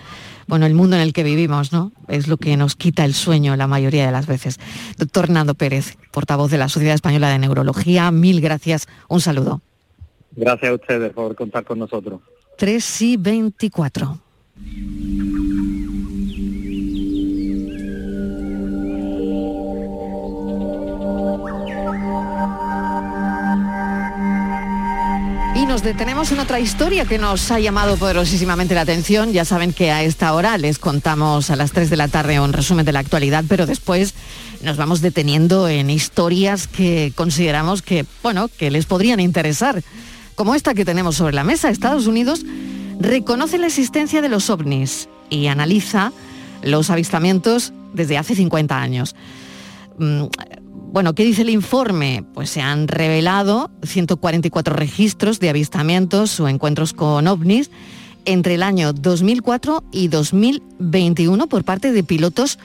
[0.49, 1.91] bueno, el mundo en el que vivimos, ¿no?
[2.07, 4.59] Es lo que nos quita el sueño la mayoría de las veces.
[4.97, 9.61] Doctor Hernando Pérez, portavoz de la Sociedad Española de Neurología, mil gracias, un saludo.
[10.35, 12.21] Gracias a ustedes por contar con nosotros.
[12.57, 14.19] 3 y 24.
[25.69, 29.33] Nos detenemos en otra historia que nos ha llamado poderosísimamente la atención.
[29.33, 32.53] Ya saben que a esta hora les contamos a las 3 de la tarde un
[32.53, 34.15] resumen de la actualidad, pero después
[34.63, 39.83] nos vamos deteniendo en historias que consideramos que, bueno, que les podrían interesar.
[40.33, 42.43] Como esta que tenemos sobre la mesa, Estados Unidos
[42.99, 46.11] reconoce la existencia de los ovnis y analiza
[46.63, 49.15] los avistamientos desde hace 50 años.
[50.91, 52.23] Bueno, ¿qué dice el informe?
[52.33, 57.69] Pues se han revelado 144 registros de avistamientos o encuentros con ovnis
[58.25, 62.57] entre el año 2004 y 2021 por parte de pilotos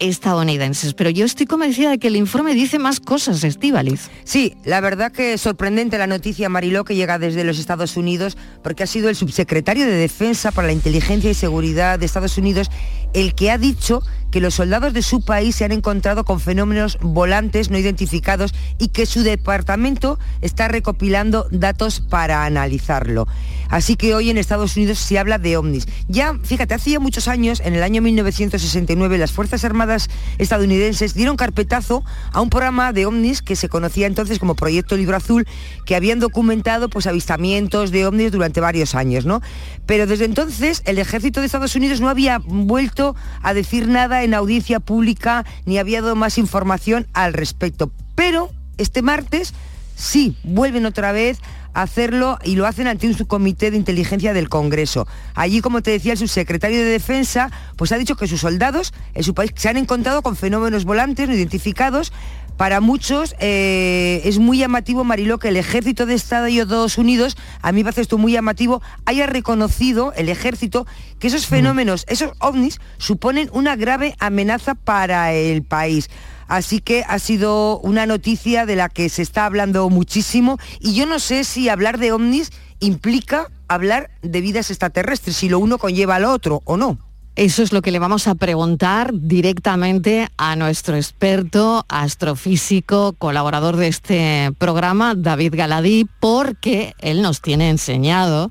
[0.00, 0.94] estadounidenses.
[0.94, 4.10] Pero yo estoy convencida de que el informe dice más cosas, Estíbaliz.
[4.24, 8.36] Sí, la verdad que es sorprendente la noticia, Mariló, que llega desde los Estados Unidos,
[8.64, 12.68] porque ha sido el subsecretario de Defensa para la Inteligencia y Seguridad de Estados Unidos
[13.12, 16.98] el que ha dicho que los soldados de su país se han encontrado con fenómenos
[17.00, 23.26] volantes no identificados y que su departamento está recopilando datos para analizarlo.
[23.70, 25.86] Así que hoy en Estados Unidos se habla de ovnis.
[26.08, 32.04] Ya, fíjate, hacía muchos años, en el año 1969, las Fuerzas Armadas estadounidenses dieron carpetazo
[32.32, 35.46] a un programa de ovnis que se conocía entonces como Proyecto Libro Azul,
[35.86, 39.40] que habían documentado pues, avistamientos de ovnis durante varios años, ¿no?
[39.86, 44.34] Pero desde entonces el ejército de Estados Unidos no había vuelto a decir nada en
[44.34, 47.90] audiencia pública ni había dado más información al respecto.
[48.14, 49.54] Pero este martes
[49.96, 51.38] sí, vuelven otra vez
[51.74, 55.06] hacerlo y lo hacen ante un subcomité de inteligencia del Congreso.
[55.34, 59.22] Allí, como te decía, el subsecretario de Defensa pues ha dicho que sus soldados en
[59.22, 62.12] su país se han encontrado con fenómenos volantes no identificados.
[62.60, 67.78] Para muchos eh, es muy llamativo, Mariló, que el ejército de Estados Unidos, a mí
[67.78, 70.86] me parece esto muy llamativo, haya reconocido el ejército
[71.18, 71.48] que esos mm.
[71.48, 76.10] fenómenos, esos ovnis, suponen una grave amenaza para el país.
[76.48, 81.06] Así que ha sido una noticia de la que se está hablando muchísimo y yo
[81.06, 86.16] no sé si hablar de ovnis implica hablar de vidas extraterrestres, si lo uno conlleva
[86.16, 87.09] al otro o no.
[87.36, 93.86] Eso es lo que le vamos a preguntar directamente a nuestro experto astrofísico, colaborador de
[93.88, 98.50] este programa, David Galadí, porque él nos tiene enseñado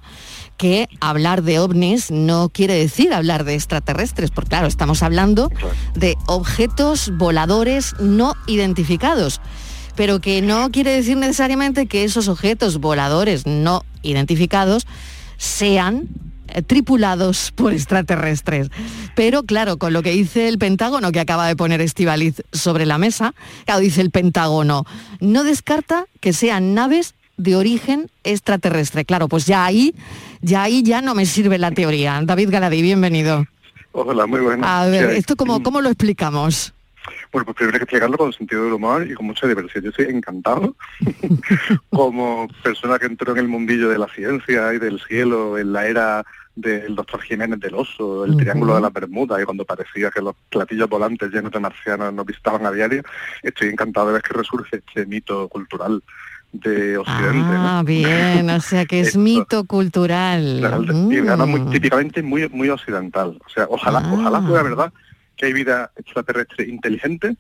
[0.58, 5.52] que hablar de ovnis no quiere decir hablar de extraterrestres, porque claro, estamos hablando
[5.96, 9.40] de objetos voladores no identificados,
[9.96, 14.88] pero que no quiere decir necesariamente que esos objetos voladores no identificados
[15.38, 16.29] sean
[16.68, 18.70] tripulados por extraterrestres.
[19.16, 22.98] Pero claro, con lo que dice el Pentágono que acaba de poner Estivaliz sobre la
[22.98, 23.34] mesa,
[23.66, 24.86] claro, dice el Pentágono,
[25.20, 29.06] no descarta que sean naves de origen extraterrestre.
[29.06, 29.96] Claro, pues ya ahí,
[30.42, 32.20] ya ahí ya no me sirve la teoría.
[32.24, 33.46] David Galadí, bienvenido.
[33.92, 34.70] Hola, muy buenas.
[34.70, 36.74] A ver, ¿esto cómo, cómo lo explicamos?
[37.32, 39.84] Bueno, pues primero hay que explicarlo con sentido del humor y con mucha diversión.
[39.84, 40.76] Yo estoy encantado
[41.90, 45.88] como persona que entró en el mundillo de la ciencia y del cielo en la
[45.88, 46.26] era
[46.62, 50.36] del doctor Jiménez del Oso, el Triángulo de la Bermuda, y cuando parecía que los
[50.50, 53.04] platillos volantes llenos de marcianos nos visitaban a diario,
[53.44, 56.04] estoy encantado de ver que resurge este mito cultural
[56.52, 57.40] de Occidente.
[57.44, 60.60] Ah, bien, o sea que es mito cultural.
[60.60, 60.66] Y
[61.18, 61.70] además muy, mm.
[61.70, 63.40] típicamente muy, muy occidental.
[63.46, 64.64] O sea, ojalá, ojalá fuera ah.
[64.64, 64.94] verdad
[65.40, 67.38] que hay vida extraterrestre inteligente,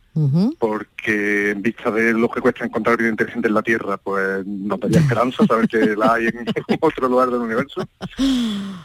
[0.57, 4.77] porque en vista de lo que cuesta encontrar vida inteligente en la Tierra, pues no
[4.77, 6.45] tenía esperanza saber que la hay en
[6.79, 7.85] otro lugar del universo.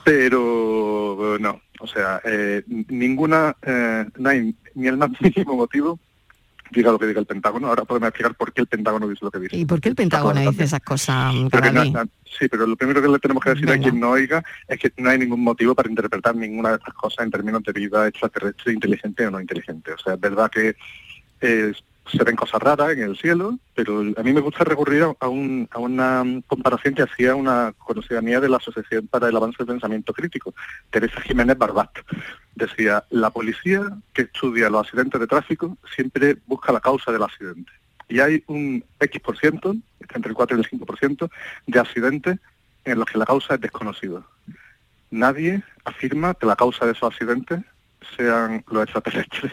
[0.03, 6.01] Pero no, o sea, eh, ninguna, eh, no hay ni el más mínimo motivo
[6.75, 7.69] diga lo que diga el Pentágono.
[7.69, 9.57] Ahora podemos explicar por qué el Pentágono dice lo que dice.
[9.57, 11.33] ¿Y por qué el Pentágono dice esas cosas?
[12.39, 14.93] sí, pero lo primero que le tenemos que decir a quien no oiga es que
[14.97, 18.73] no hay ningún motivo para interpretar ninguna de estas cosas en términos de vida extraterrestre,
[18.73, 19.93] inteligente o no inteligente.
[19.93, 20.77] O sea, es verdad que
[21.41, 25.29] es se ven cosas raras en el cielo, pero a mí me gusta recurrir a,
[25.29, 30.13] una comparación que hacía una conocida mía de la Asociación para el Avance del Pensamiento
[30.13, 30.55] Crítico,
[30.91, 31.91] Teresa Jiménez Barbat.
[32.55, 37.73] Decía, la policía que estudia los accidentes de tráfico siempre busca la causa del accidente.
[38.09, 39.75] Y hay un X por ciento,
[40.15, 41.31] entre el 4 y el 5%,
[41.67, 42.39] de accidentes
[42.85, 44.23] en los que la causa es desconocida.
[45.11, 47.61] Nadie afirma que la causa de esos accidentes
[48.17, 49.53] sean los extraterrestres.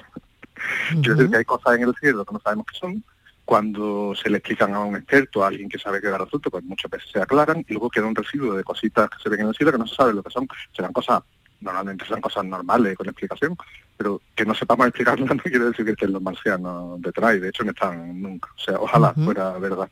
[1.02, 3.04] Quiero decir que hay cosas en el cielo que no sabemos qué son.
[3.46, 6.64] Cuando se le explican a un experto, a alguien que sabe qué el asunto, pues
[6.64, 9.48] muchas veces se aclaran y luego queda un residuo de cositas que se ven en
[9.48, 10.48] el cielo que no se sabe lo que son.
[10.74, 11.22] Serán cosas,
[11.60, 13.58] normalmente serán cosas normales con explicación,
[13.98, 17.50] pero que no sepamos explicarlas no quiere decir que estén los marcianos detrás y de
[17.50, 18.50] hecho no están nunca.
[18.56, 19.90] O sea, ojalá fuera verdad.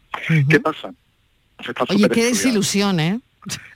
[0.50, 0.94] ¿Qué pasa?
[1.90, 3.20] Oye, qué desilusión, ¿eh?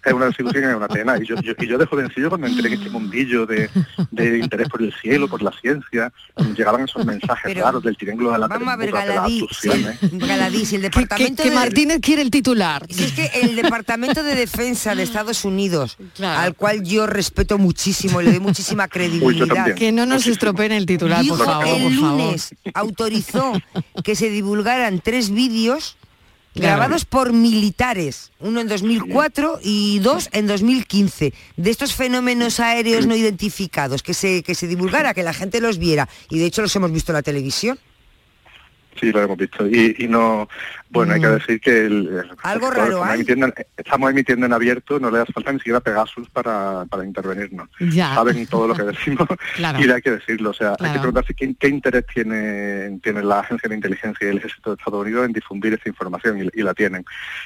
[0.06, 1.18] Es una desilusión, es una pena.
[1.18, 3.70] Y yo, yo, y yo de jovencillo cuando entré en este mundillo de,
[4.12, 6.12] de, interés por el cielo, por la ciencia,
[6.56, 9.48] llegaban esos mensajes raros del triángulo de la Vamos a ver, Galadí,
[10.14, 12.86] Galadí, si el departamento que, Martínez quiere el titular.
[12.90, 18.22] Si es que el Departamento de Defensa de Estados Unidos, al cual yo respeto muchísimo
[18.22, 19.74] y le doy muchísima credibilidad.
[19.76, 21.68] que no nos estropeen el titular, por favor.
[21.68, 23.54] El lunes autorizó
[24.04, 25.96] que se divulgaran tres vídeos
[26.56, 33.16] grabados por militares, uno en 2004 y dos en 2015, de estos fenómenos aéreos no
[33.16, 36.76] identificados, que se, que se divulgara, que la gente los viera, y de hecho los
[36.76, 37.80] hemos visto en la televisión.
[39.04, 39.68] Sí, lo hemos visto.
[39.68, 40.48] Y, no,
[40.90, 41.34] Bueno, hay que Mm.
[41.34, 43.16] decir que el, Algo el- raro estamos hay.
[43.16, 47.68] emitiendo, estamos emitiendo en abierto, no le hace falta ni siquiera Pegasus para, para intervenirnos.
[47.80, 48.14] Ya.
[48.14, 48.84] Saben todo lo que
[49.18, 49.80] decimos Claro.
[49.84, 50.52] y hay que decirlo.
[50.52, 54.30] O sea, hay que preguntarse qué, qué interés tiene, tiene la Agencia de Inteligencia y
[54.32, 57.04] el Ejército de Estados Unidos en difundir esta información y, y la tienen.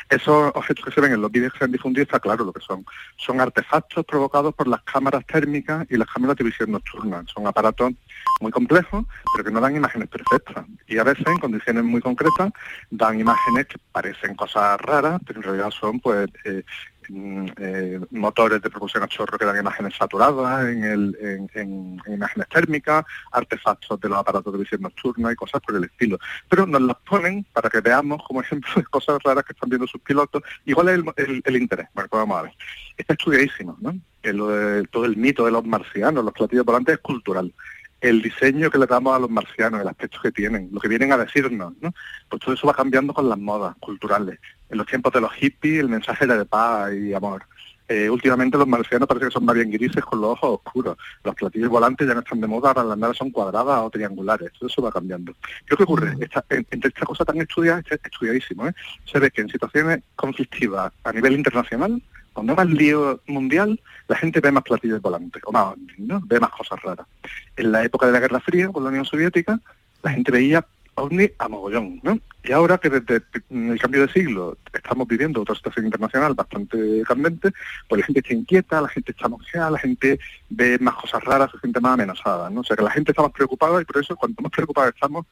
[0.09, 2.51] Esos objetos que se ven en los vídeos que se han difundido está claro lo
[2.51, 2.85] que son.
[3.15, 7.23] Son artefactos provocados por las cámaras térmicas y las cámaras de visión nocturna.
[7.33, 7.93] Son aparatos
[8.41, 10.65] muy complejos, pero que no dan imágenes perfectas.
[10.87, 12.51] Y a veces, en condiciones muy concretas,
[12.91, 16.63] dan imágenes que parecen cosas raras, pero en realidad son pues eh,
[17.09, 22.01] mm, eh, motores de propulsión a chorro que dan imágenes saturadas en, el- en- en-
[22.05, 26.19] en imágenes térmicas, artefactos de los aparatos de visión nocturna y cosas por el estilo.
[26.49, 29.87] Pero nos las ponen para que veamos como ejemplo de cosas raras que están viendo
[29.87, 30.43] sus pilotos.
[30.65, 31.87] Igual es el, el- el interés.
[31.93, 32.53] Bueno, pues vamos a ver.
[32.97, 33.93] Está estudiadísimo, ¿no?
[34.21, 37.53] De- todo el mito de los marcianos, los platillos volantes es cultural
[38.01, 41.11] el diseño que le damos a los marcianos, el aspecto que tienen, lo que vienen
[41.11, 41.93] a decirnos, ¿no?
[42.29, 44.39] Pues todo eso va cambiando con las modas culturales.
[44.69, 47.43] En los tiempos de los hippies el mensaje era de paz y amor.
[47.89, 50.97] Eh, últimamente los marcianos parece que son más bien grises con los ojos oscuros.
[51.23, 54.51] Los platillos volantes ya no están de moda, ahora las naves son cuadradas o triangulares.
[54.59, 55.31] Todo eso va cambiando.
[55.33, 56.13] ¿Qué es lo que ocurre?
[56.19, 58.73] Esta- en- entre esta cosa tan estudiada, estudiadísimo, ¿eh?
[59.05, 62.01] se ve que en situaciones conflictivas a nivel internacional,
[62.37, 66.21] cuando hay más lío mundial, la gente ve más platillos volantes, o más, ¿no?
[66.23, 67.07] ve más cosas raras.
[67.55, 69.59] En la época de la Guerra Fría, con la Unión Soviética,
[70.03, 72.19] la gente veía ovni a mogollón, ¿no?
[72.43, 77.53] Y ahora que desde el cambio de siglo estamos viviendo otra situación internacional bastante candente,
[77.89, 80.19] pues la gente está inquieta, la gente está mosqueada, la gente
[80.49, 82.61] ve más cosas raras, se siente más amenazada, ¿no?
[82.61, 85.25] O sea que la gente está más preocupada y por eso cuanto más preocupada estamos,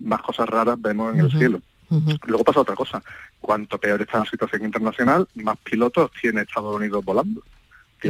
[0.00, 1.62] más cosas raras vemos en el cielo.
[2.26, 3.02] Luego pasa otra cosa.
[3.40, 7.42] Cuanto peor está la situación internacional, más pilotos tiene Estados Unidos volando.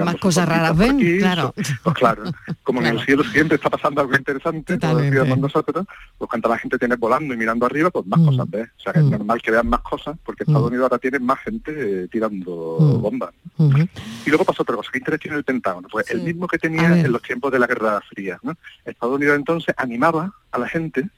[0.00, 1.54] Más cosas raras ven, aquí, claro.
[1.82, 2.22] pues claro,
[2.62, 6.78] como en el cielo siempre está pasando algo interesante, decíamos nosotros, pues cuando la gente
[6.78, 8.68] tiene volando y mirando arriba, pues más cosas ves.
[8.78, 11.38] O sea, que es normal que vean más cosas, porque Estados Unidos ahora tiene más
[11.40, 11.72] gente
[12.04, 12.52] eh, tirando
[13.00, 13.30] bombas.
[13.58, 15.88] Y luego pasa otra cosa, ¿qué interés tiene el Pentágono?
[15.90, 18.38] Pues el mismo que tenía en los tiempos de la Guerra Fría.
[18.42, 18.54] ¿no?
[18.84, 21.08] Estados Unidos entonces animaba a la gente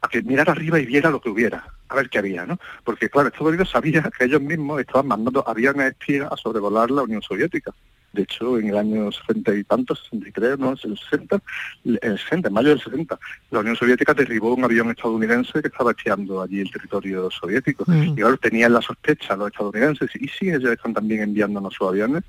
[0.00, 2.58] a que mirara arriba y viera lo que hubiera, a ver qué había, ¿no?
[2.84, 7.02] Porque claro, Estados Unidos sabía que ellos mismos estaban mandando aviones espías a sobrevolar la
[7.02, 7.72] Unión Soviética.
[8.12, 11.42] De hecho, en el año 60 y tantos, 63, no, el 60,
[11.84, 13.18] el 60, en mayo del 60,
[13.50, 17.84] la Unión Soviética derribó un avión estadounidense que estaba espiando allí el territorio soviético.
[17.86, 18.02] Mm.
[18.02, 22.22] Y claro, tenían la sospecha los estadounidenses, y sí, ellos están también enviándonos sus aviones,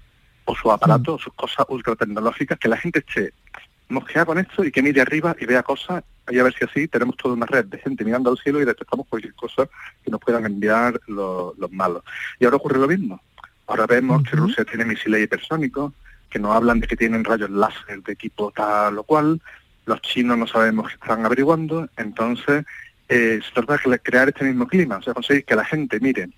[0.46, 3.34] o sus aparatos, sus cosas ultra tecnológicas, que la gente esté
[3.94, 6.88] mosqueada con esto y que mire arriba y vea cosas, y a ver si así
[6.88, 9.68] tenemos toda una red de gente mirando al cielo y detectamos cualquier cosa
[10.04, 12.04] que nos puedan enviar los, los malos.
[12.40, 13.22] Y ahora ocurre lo mismo.
[13.68, 15.94] Ahora vemos que Rusia tiene misiles hipersónicos,
[16.30, 19.42] que nos hablan de que tienen rayos láser de equipo tal o cual,
[19.86, 22.66] los chinos no sabemos qué están averiguando, entonces
[23.10, 26.30] eh, se trata de crear este mismo clima, o sea, conseguir que la gente mire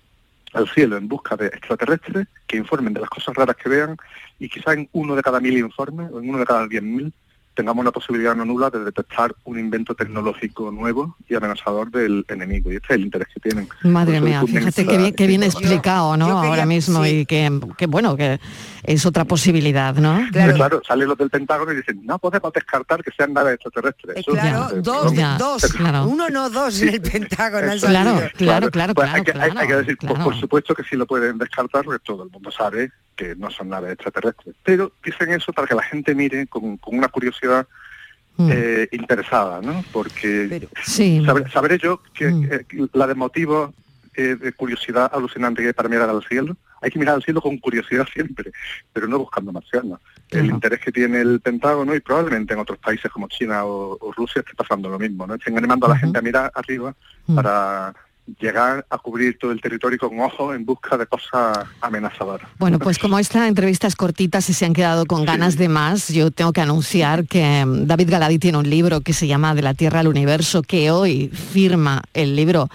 [0.52, 3.96] al cielo en busca de extraterrestres, que informen de las cosas raras que vean,
[4.38, 7.12] y quizá en uno de cada mil informes, o en uno de cada diez mil,
[7.56, 12.70] tengamos la posibilidad no nula de detectar un invento tecnológico nuevo y amenazador del enemigo.
[12.70, 13.68] Y este es el interés que tienen.
[13.82, 16.26] Madre mía, fíjate qué bien, qué bien explicado, ¿no?
[16.38, 18.38] Ahora mismo y que, que bueno, que
[18.84, 20.20] es otra posibilidad, ¿no?
[20.30, 20.54] Claro.
[20.54, 24.18] claro, salen los del Pentágono y dicen, no podemos descartar que sean naves extraterrestres.
[24.18, 25.12] Eso- Claro, eh, dos.
[25.14, 26.04] Ya, dos, claro.
[26.06, 27.66] uno no dos en el Pentágono.
[27.78, 28.30] Claro, salido.
[28.36, 30.24] claro, claro, Pues claro, hay, que, hay- claro, hay que decir, pues, claro.
[30.24, 33.70] por supuesto que sí lo pueden descartar, porque todo el mundo sabe que no son
[33.70, 34.54] naves extraterrestres.
[34.62, 37.66] Pero dicen eso para que la gente mire con, con una curiosidad
[38.38, 38.50] Mm.
[38.52, 39.82] eh, interesada, ¿no?
[39.92, 41.22] Porque Sí.
[41.24, 42.48] sabré, sabré yo que Mm.
[42.52, 43.72] eh, la de motivo
[44.14, 47.40] eh, de curiosidad alucinante que hay para mirar al cielo, hay que mirar al cielo
[47.42, 48.50] con curiosidad siempre,
[48.92, 50.00] pero no buscando marcianos.
[50.30, 54.12] El interés que tiene el Pentágono y probablemente en otros países como China o, o
[54.12, 55.34] Rusia esté pasando lo mismo, ¿no?
[55.34, 56.94] Estén animando a la gente a mirar arriba
[57.26, 57.34] Mm.
[57.36, 57.94] para
[58.38, 62.48] llegar a cubrir todo el territorio con ojos en busca de cosas amenazadoras.
[62.58, 66.08] Bueno, pues como esta entrevista es cortita, si se han quedado con ganas de más,
[66.08, 69.62] yo tengo que anunciar que mm, David Galadí tiene un libro que se llama De
[69.62, 72.68] la Tierra al Universo, que hoy firma el libro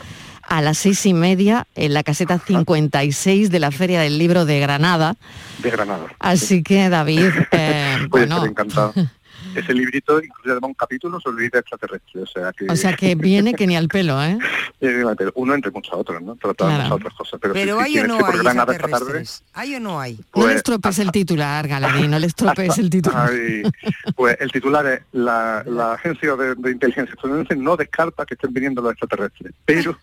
[0.52, 4.60] a las seis y media en la caseta 56 de la Feria del Libro de
[4.60, 5.16] Granada.
[5.64, 6.08] De Granada.
[6.20, 8.94] Así que David, eh, bueno, encantado.
[9.56, 12.66] Ese librito incluye además un capítulo sobre vida extraterrestre, o sea que...
[12.70, 14.38] o sea que viene que ni al pelo, ¿eh?
[15.36, 16.36] Uno entre muchas otras, ¿no?
[16.36, 16.96] Tratamos Claro.
[16.96, 17.40] otras cosas.
[17.42, 19.44] Pero, Pero si, hay si o tienes no que por hay Granada esta tarde, extraterrestres.
[19.54, 20.14] ¿Hay o no hay?
[20.14, 23.30] No Pues- le estropees el titular, Galadí, no le estropees el titular.
[23.32, 23.64] Ay,
[24.16, 28.54] pues el titular es la, la agencia de, de inteligencia estadounidense no descarta que estén
[28.54, 29.98] viniendo los extraterrestres, pero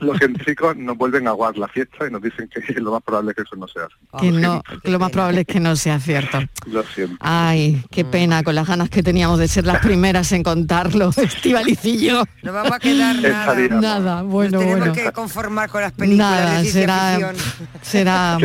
[0.00, 3.30] los científicos nos vuelven a aguar la fiesta y nos dicen que lo más probable
[3.30, 3.94] es que eso no sea así.
[4.20, 6.38] Que no, que lo más probable es que no sea cierto.
[6.66, 7.16] Lo siento.
[7.20, 8.19] Ay, qué pena.
[8.20, 12.24] Pena con las ganas que teníamos de ser las primeras en contarlo, Estivalicillo.
[12.42, 13.54] No vamos a quedar nada.
[13.80, 14.92] Nada, bueno, Nos tenemos bueno.
[14.92, 17.32] que conformar con las películas Nada, de será,
[17.82, 18.38] será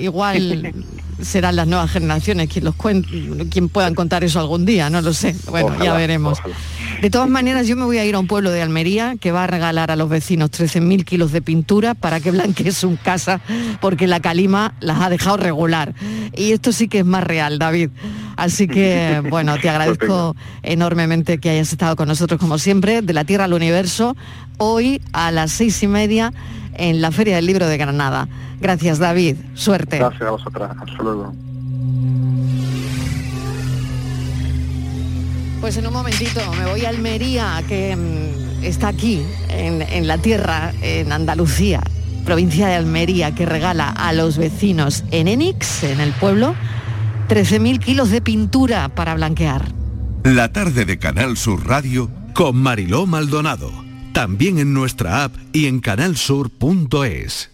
[0.00, 0.72] igual
[1.20, 5.12] serán las nuevas generaciones quien los cuen- quien puedan contar eso algún día, no lo
[5.12, 5.34] sé.
[5.50, 6.38] Bueno, ya veremos.
[6.38, 6.54] ojalá.
[7.00, 9.44] De todas maneras, yo me voy a ir a un pueblo de Almería que va
[9.44, 13.40] a regalar a los vecinos 13.000 kilos de pintura para que blanquee su casa,
[13.80, 15.94] porque la calima las ha dejado regular.
[16.34, 17.90] Y esto sí que es más real, David.
[18.36, 20.34] Así que, bueno, te agradezco
[20.64, 24.16] enormemente que hayas estado con nosotros, como siempre, de la Tierra al Universo,
[24.58, 26.32] hoy a las seis y media
[26.74, 28.28] en la Feria del Libro de Granada.
[28.60, 29.36] Gracias, David.
[29.54, 29.98] Suerte.
[29.98, 30.70] Gracias a vosotras.
[30.80, 31.32] Hasta luego.
[35.60, 40.18] Pues en un momentito me voy a Almería, que mm, está aquí, en, en la
[40.18, 41.82] tierra, en Andalucía,
[42.24, 46.54] provincia de Almería, que regala a los vecinos en Enix, en el pueblo,
[47.28, 49.72] 13.000 kilos de pintura para blanquear.
[50.24, 53.72] La tarde de Canal Sur Radio con Mariló Maldonado.
[54.12, 57.50] También en nuestra app y en canalsur.es.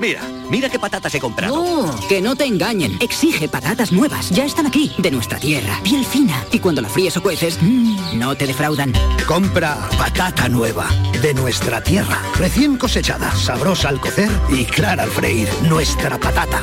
[0.00, 1.56] Mira, mira qué patatas he comprado.
[1.56, 2.98] No, que no te engañen.
[3.00, 4.30] Exige patatas nuevas.
[4.30, 5.80] Ya están aquí, de nuestra tierra.
[5.82, 6.44] Piel fina.
[6.52, 8.92] Y cuando la fríes o cueces, mmm, no te defraudan.
[9.26, 10.88] Compra patata nueva,
[11.22, 15.48] de nuestra tierra, recién cosechada, sabrosa al cocer y clara al freír.
[15.62, 16.62] Nuestra patata.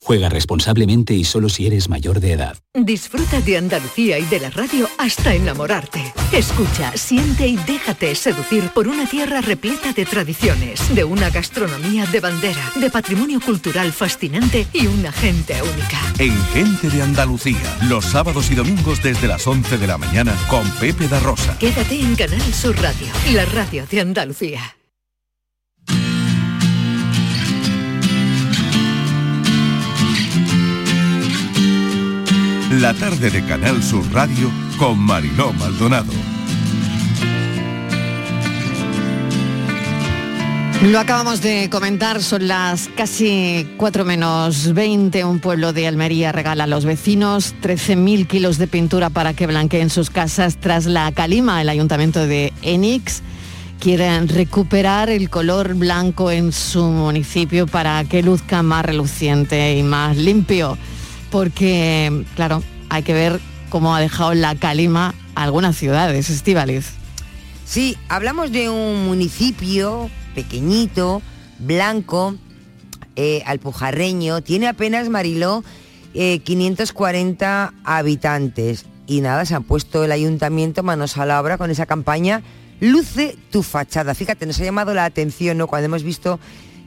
[0.00, 2.56] Juega responsablemente y solo si eres mayor de edad.
[2.72, 6.14] Disfruta de Andalucía y de la radio hasta enamorarte.
[6.32, 12.20] Escucha, siente y déjate seducir por una tierra repleta de tradiciones, de una gastronomía de
[12.20, 15.98] bandera, de patrimonio cultural fascinante y una gente única.
[16.18, 20.68] En Gente de Andalucía, los sábados y domingos desde las 11 de la mañana con
[20.80, 21.58] Pepe da Rosa.
[21.58, 24.77] Quédate en Canal Sur Radio, la radio de Andalucía.
[32.80, 36.12] La tarde de Canal Sur Radio con Mariló Maldonado.
[40.84, 45.24] Lo acabamos de comentar, son las casi 4 menos 20.
[45.24, 49.90] Un pueblo de Almería regala a los vecinos 13.000 kilos de pintura para que blanqueen
[49.90, 51.60] sus casas tras la calima.
[51.60, 53.22] El ayuntamiento de Enix
[53.80, 60.16] quieren recuperar el color blanco en su municipio para que luzca más reluciente y más
[60.16, 60.78] limpio.
[61.30, 66.90] Porque, claro, hay que ver cómo ha dejado la calima algunas ciudades, Estivaliz.
[67.64, 71.20] Sí, hablamos de un municipio pequeñito,
[71.58, 72.34] blanco,
[73.16, 75.64] eh, alpujarreño, tiene apenas Mariló
[76.14, 78.86] eh, 540 habitantes.
[79.06, 82.42] Y nada, se han puesto el ayuntamiento manos a la obra con esa campaña
[82.80, 84.14] Luce tu fachada.
[84.14, 85.66] Fíjate, nos ha llamado la atención, ¿no?
[85.66, 86.38] Cuando hemos visto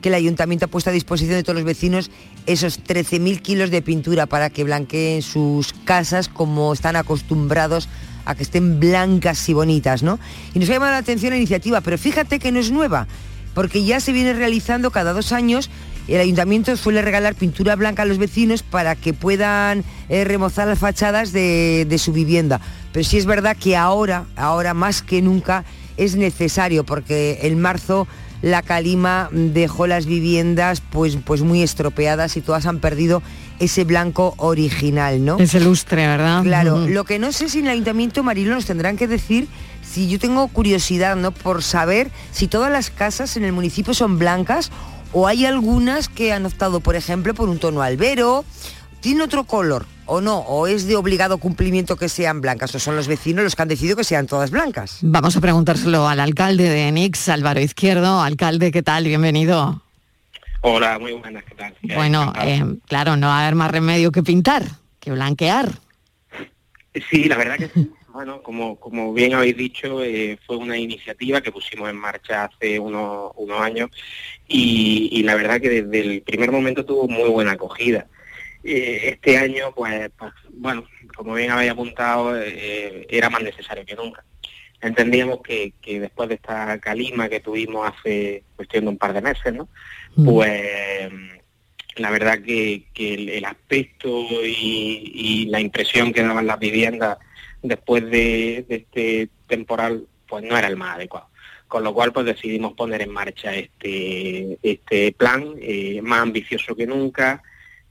[0.01, 2.11] que el ayuntamiento ha puesto a disposición de todos los vecinos
[2.45, 7.87] esos 13.000 kilos de pintura para que blanqueen sus casas como están acostumbrados
[8.25, 10.19] a que estén blancas y bonitas, ¿no?
[10.53, 13.07] Y nos ha llamado la atención la iniciativa, pero fíjate que no es nueva,
[13.53, 15.69] porque ya se viene realizando cada dos años.
[16.07, 20.79] El ayuntamiento suele regalar pintura blanca a los vecinos para que puedan eh, remozar las
[20.79, 22.59] fachadas de, de su vivienda.
[22.91, 25.63] Pero sí es verdad que ahora, ahora más que nunca,
[25.97, 28.07] es necesario, porque en marzo
[28.41, 33.21] la calima dejó las viviendas pues, pues muy estropeadas y todas han perdido
[33.59, 35.37] ese blanco original, ¿no?
[35.37, 36.43] Ese lustre, ¿verdad?
[36.43, 39.47] Claro, lo que no sé si en el Ayuntamiento Marilo nos tendrán que decir
[39.83, 41.31] si yo tengo curiosidad, ¿no?
[41.31, 44.71] Por saber si todas las casas en el municipio son blancas
[45.13, 48.45] o hay algunas que han optado, por ejemplo, por un tono albero,
[49.01, 52.95] tiene otro color o no, o es de obligado cumplimiento que sean blancas, o son
[52.95, 54.99] los vecinos los que han decidido que sean todas blancas.
[55.01, 58.21] Vamos a preguntárselo al alcalde de Enix, Álvaro Izquierdo.
[58.21, 59.05] Alcalde, ¿qué tal?
[59.05, 59.81] Bienvenido.
[60.61, 61.73] Hola, muy buenas, ¿qué tal?
[61.95, 64.63] Bueno, eh, claro, no va a haber más remedio que pintar,
[64.99, 65.71] que blanquear.
[67.09, 67.91] Sí, la verdad que sí.
[68.11, 72.77] Bueno, como, como bien habéis dicho, eh, fue una iniciativa que pusimos en marcha hace
[72.77, 73.89] unos, unos años
[74.49, 78.07] y, y la verdad que desde el primer momento tuvo muy buena acogida.
[78.63, 80.85] Eh, este año, pues, pues, bueno,
[81.15, 84.23] como bien habéis apuntado, eh, era más necesario que nunca.
[84.81, 89.21] Entendíamos que, que después de esta calima que tuvimos hace cuestión de un par de
[89.21, 89.69] meses, ¿no?
[90.15, 91.11] Pues
[91.97, 94.09] la verdad que, que el, el aspecto
[94.43, 97.17] y, y la impresión que daban las viviendas
[97.61, 101.27] después de, de este temporal pues no era el más adecuado.
[101.67, 106.87] Con lo cual pues decidimos poner en marcha este, este plan eh, más ambicioso que
[106.87, 107.43] nunca,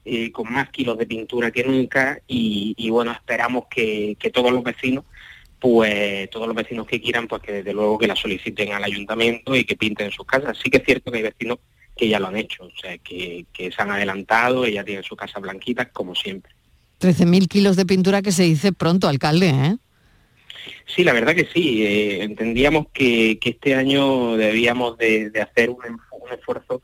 [0.05, 4.51] eh, con más kilos de pintura que nunca y, y, bueno, esperamos que, que todos
[4.51, 5.05] los vecinos
[5.59, 9.55] pues todos los vecinos que quieran, pues que desde luego que la soliciten al ayuntamiento
[9.55, 10.57] y que pinten sus casas.
[10.57, 11.59] Sí que es cierto que hay vecinos
[11.95, 15.03] que ya lo han hecho, o sea, que, que se han adelantado y ya tienen
[15.03, 16.51] sus casas blanquitas como siempre.
[16.99, 19.77] 13.000 kilos de pintura que se dice pronto, alcalde, ¿eh?
[20.87, 21.85] Sí, la verdad que sí.
[21.85, 26.81] eh, entendíamos que, que este año debíamos de, de hacer un, un esfuerzo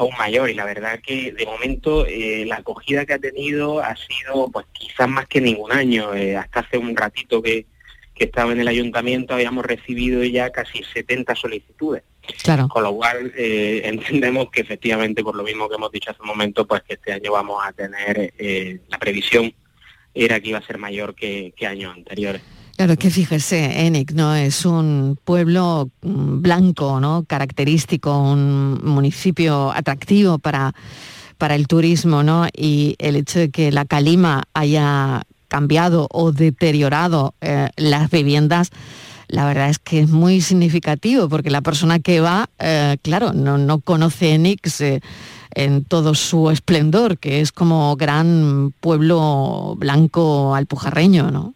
[0.00, 3.94] aún mayor y la verdad que de momento eh, la acogida que ha tenido ha
[3.96, 6.14] sido pues quizás más que ningún año.
[6.14, 7.66] Eh, hasta hace un ratito que,
[8.14, 12.02] que estaba en el ayuntamiento habíamos recibido ya casi 70 solicitudes.
[12.42, 12.68] Claro.
[12.68, 16.28] Con lo cual eh, entendemos que efectivamente, por lo mismo que hemos dicho hace un
[16.28, 19.52] momento, pues que este año vamos a tener, eh, la previsión
[20.14, 22.42] era que iba a ser mayor que, que años anteriores.
[22.80, 24.34] Claro, que fíjese, Enic, ¿no?
[24.34, 27.26] Es un pueblo mm, blanco, ¿no?
[27.28, 30.74] Característico, un municipio atractivo para,
[31.36, 32.46] para el turismo, ¿no?
[32.56, 38.70] Y el hecho de que la calima haya cambiado o deteriorado eh, las viviendas,
[39.28, 43.58] la verdad es que es muy significativo, porque la persona que va, eh, claro, no,
[43.58, 44.82] no conoce Enix
[45.50, 51.52] en todo su esplendor, que es como gran pueblo blanco alpujarreño, ¿no?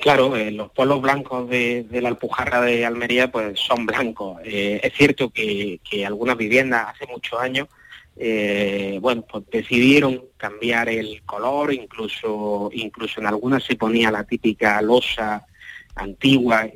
[0.00, 4.40] Claro, eh, los pueblos blancos de, de la Alpujarra de Almería pues son blancos.
[4.44, 7.68] Eh, es cierto que, que algunas viviendas hace muchos años,
[8.16, 14.82] eh, bueno, pues decidieron cambiar el color, incluso, incluso en algunas se ponía la típica
[14.82, 15.46] losa
[15.94, 16.68] antigua.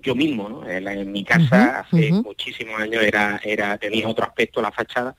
[0.00, 0.68] Yo mismo, ¿no?
[0.68, 5.14] En, la- en mi casa hace muchísimos años era, era, tenía otro aspecto la fachada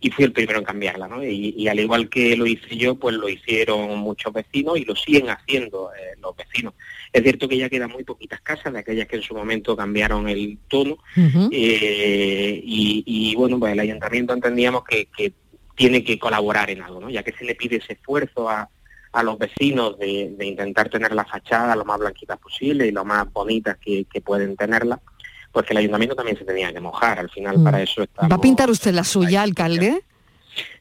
[0.00, 1.22] y fui el primero en cambiarla, ¿no?
[1.22, 4.96] Y, y al igual que lo hice yo, pues lo hicieron muchos vecinos y lo
[4.96, 6.74] siguen haciendo eh, los vecinos.
[7.12, 10.28] Es cierto que ya quedan muy poquitas casas de aquellas que en su momento cambiaron
[10.28, 15.32] el tono eh, y, y, bueno, pues el ayuntamiento entendíamos que, que
[15.76, 17.10] tiene que colaborar en algo, ¿no?
[17.10, 18.70] Ya que se le pide ese esfuerzo a,
[19.12, 23.04] a los vecinos de, de intentar tener la fachada lo más blanquitas posible y lo
[23.04, 25.00] más bonitas que, que pueden tenerla,
[25.52, 27.18] pues que el ayuntamiento también se tenía que mojar.
[27.18, 27.64] Al final Mm.
[27.64, 30.02] para eso está ¿Va a pintar usted la suya, alcalde?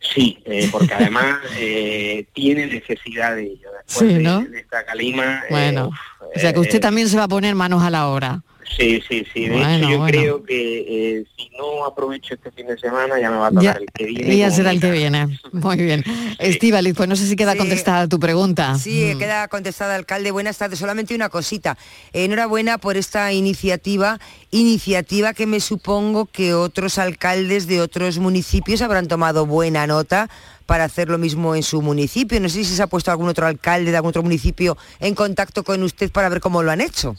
[0.01, 3.69] Sí, eh, porque además eh, tiene necesidad de ello.
[3.85, 4.41] Después Sí, ¿no?
[4.41, 5.91] de, esta calima, eh, Bueno,
[6.35, 8.41] o sea que usted eh, también se va a poner manos a la obra.
[8.77, 9.45] Sí, sí, sí.
[9.47, 10.11] De Bueno, hecho, yo bueno.
[10.19, 13.63] creo que eh, si no aprovecho este fin de semana ya me va a tocar
[13.63, 14.37] Ya, el que viene.
[14.37, 15.39] ya será el que viene.
[15.51, 16.03] Muy bien.
[16.37, 18.77] Estíbaliz, pues no sé si queda contestada tu pregunta.
[18.77, 19.17] Sí, Mm.
[19.19, 20.31] queda contestada, alcalde.
[20.31, 20.77] Buenas tardes.
[20.79, 21.77] Solamente una cosita.
[22.13, 24.19] Enhorabuena por esta iniciativa,
[24.51, 30.29] iniciativa que me supongo que otros alcaldes de otros municipios habrán tomado buena nota
[30.67, 32.39] para hacer lo mismo en su municipio.
[32.39, 35.63] No sé si se ha puesto algún otro alcalde de algún otro municipio en contacto
[35.63, 37.15] con usted para ver cómo lo han hecho.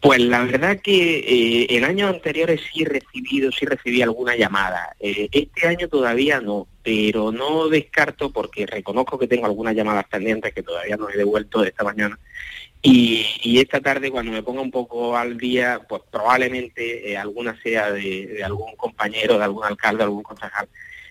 [0.00, 4.96] Pues la verdad que eh, en años anteriores sí he recibido, sí recibí alguna llamada.
[4.98, 10.54] Eh, este año todavía no, pero no descarto porque reconozco que tengo algunas llamadas pendientes
[10.54, 12.18] que todavía no he devuelto de esta mañana.
[12.82, 13.26] Y,
[13.60, 18.26] esta tarde cuando me ponga un poco al día, pues probablemente eh, alguna sea de,
[18.26, 20.66] de algún compañero, de algún alcalde, algún concejal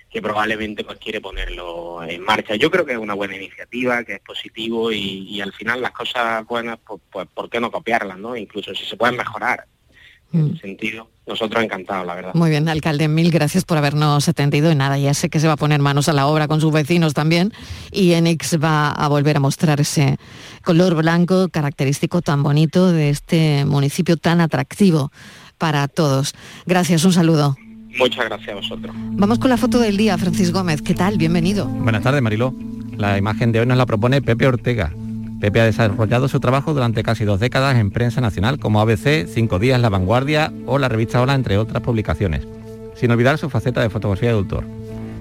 [0.10, 2.56] que probablemente pues quiere ponerlo en marcha.
[2.56, 5.92] Yo creo que es una buena iniciativa, que es positivo y, y al final las
[5.92, 8.36] cosas buenas, pues, pues ¿por qué no copiarlas, no?
[8.36, 9.66] Incluso si se pueden mejorar.
[10.32, 12.36] En ese sentido, nosotros encantados, la verdad.
[12.36, 14.72] Muy bien, alcalde, mil gracias por habernos atendido.
[14.72, 16.72] Y nada, ya sé que se va a poner manos a la obra con sus
[16.72, 17.52] vecinos también.
[17.92, 20.18] Y Enix va a volver a mostrar ese
[20.64, 25.12] color blanco característico tan bonito de este municipio tan atractivo
[25.58, 26.36] para todos.
[26.68, 27.56] Gracias, un saludo.
[27.98, 28.96] Muchas gracias a vosotros.
[29.12, 30.82] Vamos con la foto del día, Francis Gómez.
[30.82, 31.18] ¿Qué tal?
[31.18, 31.66] Bienvenido.
[31.66, 32.54] Buenas tardes, Mariló.
[32.98, 34.92] La imagen de hoy nos la propone Pepe Ortega.
[35.40, 39.58] Pepe ha desarrollado su trabajo durante casi dos décadas en prensa nacional como ABC, Cinco
[39.58, 42.46] Días, La Vanguardia o la revista Hola, entre otras publicaciones,
[42.96, 44.66] sin olvidar su faceta de fotografía de autor.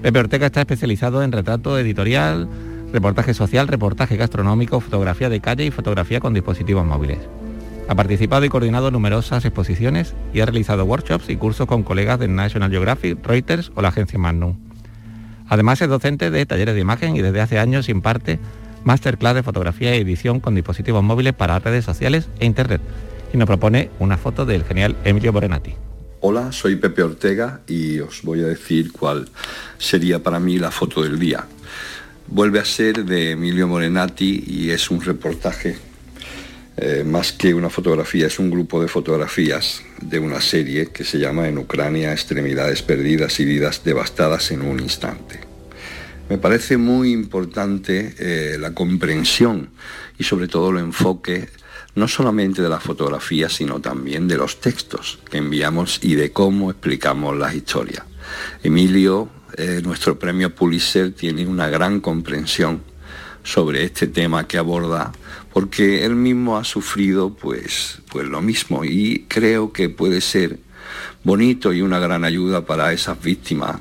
[0.01, 2.49] Pepe Ortega está especializado en retrato editorial,
[2.91, 7.19] reportaje social, reportaje gastronómico, fotografía de calle y fotografía con dispositivos móviles.
[7.89, 12.27] Ha participado y coordinado numerosas exposiciones y ha realizado workshops y cursos con colegas de
[12.27, 14.59] National Geographic, Reuters o la agencia Magnum.
[15.47, 18.39] Además es docente de talleres de imagen y desde hace años imparte
[18.83, 22.79] masterclass de fotografía y edición con dispositivos móviles para redes sociales e internet
[23.33, 25.73] y nos propone una foto del genial Emilio Borenati.
[26.19, 29.29] Hola, soy Pepe Ortega y os voy a decir cuál
[29.79, 31.47] sería para mí la foto del día.
[32.27, 35.88] Vuelve a ser de Emilio Morenati y es un reportaje
[36.81, 41.19] eh, más que una fotografía, es un grupo de fotografías de una serie que se
[41.19, 45.41] llama En Ucrania, extremidades perdidas y vidas devastadas en un instante.
[46.29, 49.71] Me parece muy importante eh, la comprensión
[50.17, 51.49] y sobre todo el enfoque
[51.95, 56.71] no solamente de la fotografía, sino también de los textos que enviamos y de cómo
[56.71, 58.05] explicamos las historias.
[58.63, 59.27] Emilio,
[59.57, 62.83] eh, nuestro premio Pulitzer, tiene una gran comprensión
[63.49, 65.11] sobre este tema que aborda
[65.51, 70.59] porque él mismo ha sufrido pues, pues lo mismo y creo que puede ser
[71.23, 73.77] bonito y una gran ayuda para esas víctimas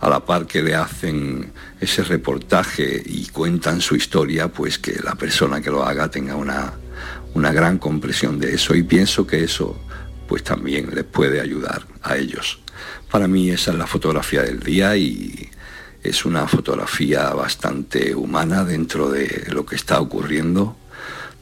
[0.00, 5.14] a la par que le hacen ese reportaje y cuentan su historia, pues que la
[5.14, 6.72] persona que lo haga tenga una,
[7.34, 9.78] una gran comprensión de eso y pienso que eso
[10.26, 12.60] pues también les puede ayudar a ellos.
[13.10, 15.50] Para mí esa es la fotografía del día y
[16.02, 20.76] es una fotografía bastante humana dentro de lo que está ocurriendo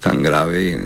[0.01, 0.81] tan grave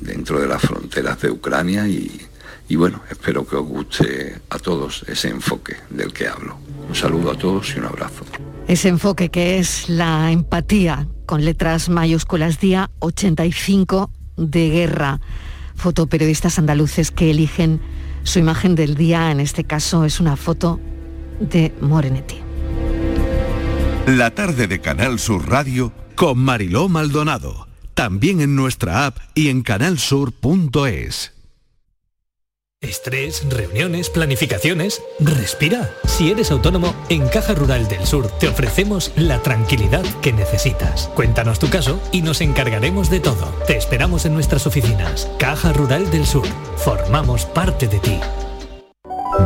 [0.00, 5.28] dentro de las fronteras de Ucrania y, bueno, espero que os guste a todos ese
[5.28, 6.58] enfoque del que hablo.
[6.86, 8.24] Un saludo a todos y un abrazo.
[8.66, 15.20] Ese enfoque que es la empatía con letras mayúsculas día 85 de guerra.
[15.74, 17.80] Fotoperiodistas andaluces que eligen
[18.22, 20.80] su imagen del día, en este caso es una foto
[21.40, 22.47] de Morenetti.
[24.08, 29.60] La tarde de Canal Sur Radio con Mariló Maldonado también en nuestra app y en
[29.60, 31.34] canalsur.es.
[32.80, 35.02] Estrés, reuniones, planificaciones.
[35.20, 35.90] Respira.
[36.06, 41.08] Si eres autónomo, en Caja Rural del Sur te ofrecemos la tranquilidad que necesitas.
[41.08, 43.52] Cuéntanos tu caso y nos encargaremos de todo.
[43.66, 45.28] Te esperamos en nuestras oficinas.
[45.38, 46.46] Caja Rural del Sur.
[46.76, 48.20] Formamos parte de ti.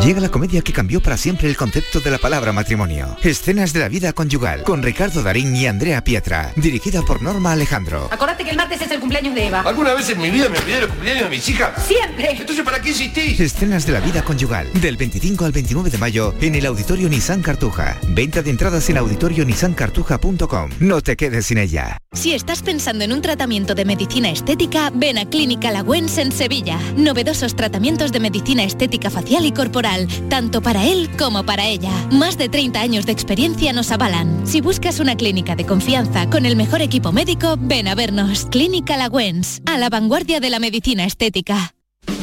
[0.01, 3.17] Llega la comedia que cambió para siempre el concepto de la palabra matrimonio.
[3.23, 8.09] Escenas de la vida conyugal, con Ricardo Darín y Andrea Pietra, dirigida por Norma Alejandro.
[8.11, 9.61] Acordate que el martes es el cumpleaños de Eva.
[9.61, 11.87] ¿Alguna vez en mi vida me olvidé el cumpleaños de mis hijas?
[11.87, 12.33] ¡Siempre!
[12.33, 13.39] Entonces, ¿para qué insistís?
[13.39, 17.43] Escenas de la vida conyugal, del 25 al 29 de mayo en el Auditorio Nissan
[17.43, 17.99] Cartuja.
[18.09, 20.71] Venta de entradas en auditorionissancartuja.com.
[20.81, 21.99] No te quedes sin ella.
[22.13, 26.79] Si estás pensando en un tratamiento de medicina estética, ven a Clínica Lagüens en Sevilla.
[26.97, 29.82] Novedosos tratamientos de medicina estética facial y corporal,
[30.29, 31.91] tanto para él como para ella.
[32.11, 34.47] Más de 30 años de experiencia nos avalan.
[34.47, 38.47] Si buscas una clínica de confianza con el mejor equipo médico, ven a vernos.
[38.47, 41.75] Clínica Lagüens, a la vanguardia de la medicina estética.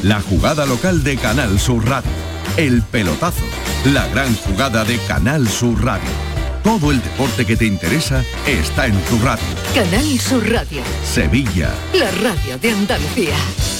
[0.02, 2.10] La jugada local de Canal Sur Radio.
[2.56, 3.44] El pelotazo.
[3.84, 6.10] La gran jugada de Canal Sur Radio.
[6.64, 9.44] Todo el deporte que te interesa está en tu radio.
[9.74, 11.74] Canal Sur Radio, Sevilla.
[11.94, 13.79] la radio de Andalucía.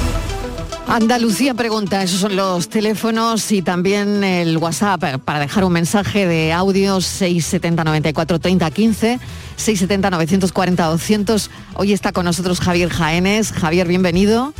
[0.91, 6.51] Andalucía pregunta, esos son los teléfonos y también el WhatsApp para dejar un mensaje de
[6.51, 9.19] audio 670 94 30 15,
[9.55, 11.49] 670 940 200.
[11.75, 13.53] Hoy está con nosotros Javier Jaénes.
[13.53, 14.53] Javier, bienvenido.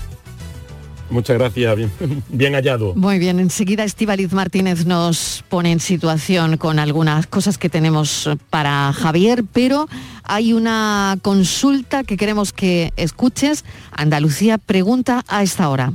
[1.09, 1.91] Muchas gracias, bien,
[2.29, 2.95] bien hallado.
[2.95, 8.93] Muy bien, enseguida Estíbaliz Martínez nos pone en situación con algunas cosas que tenemos para
[8.93, 9.89] Javier, pero
[10.23, 13.65] hay una consulta que queremos que escuches.
[13.91, 15.91] Andalucía pregunta a esta hora.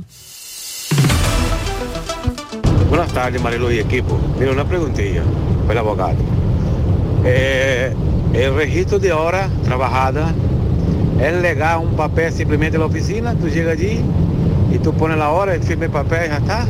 [2.89, 4.17] Buenas tardes, Marilu y equipo.
[4.39, 5.21] Mira, una preguntilla
[5.67, 6.15] para el abogado.
[7.25, 7.93] Eh,
[8.33, 10.33] el registro de hora trabajada
[11.19, 13.99] es legal un papel simplemente en la oficina, tú llegas allí
[14.71, 16.65] y tú pones la hora, firma el papel y ya está.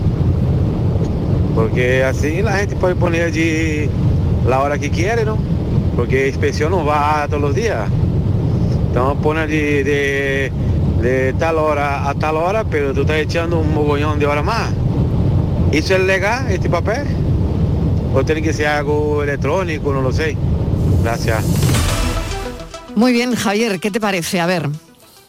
[1.53, 3.88] Porque así la gente puede poner allí
[4.47, 5.38] la hora que quiere, ¿no?
[5.95, 7.88] Porque inspección no va todos los días.
[8.88, 10.51] Entonces pone allí de,
[10.99, 14.72] de tal hora a tal hora, pero tú estás echando un mogollón de hora más.
[15.72, 17.05] ¿Eso es legal, este papel?
[18.13, 19.93] ¿O tiene que ser algo electrónico?
[19.93, 20.36] No lo sé.
[21.03, 21.43] Gracias.
[22.95, 24.39] Muy bien, Javier, ¿qué te parece?
[24.39, 24.70] A ver,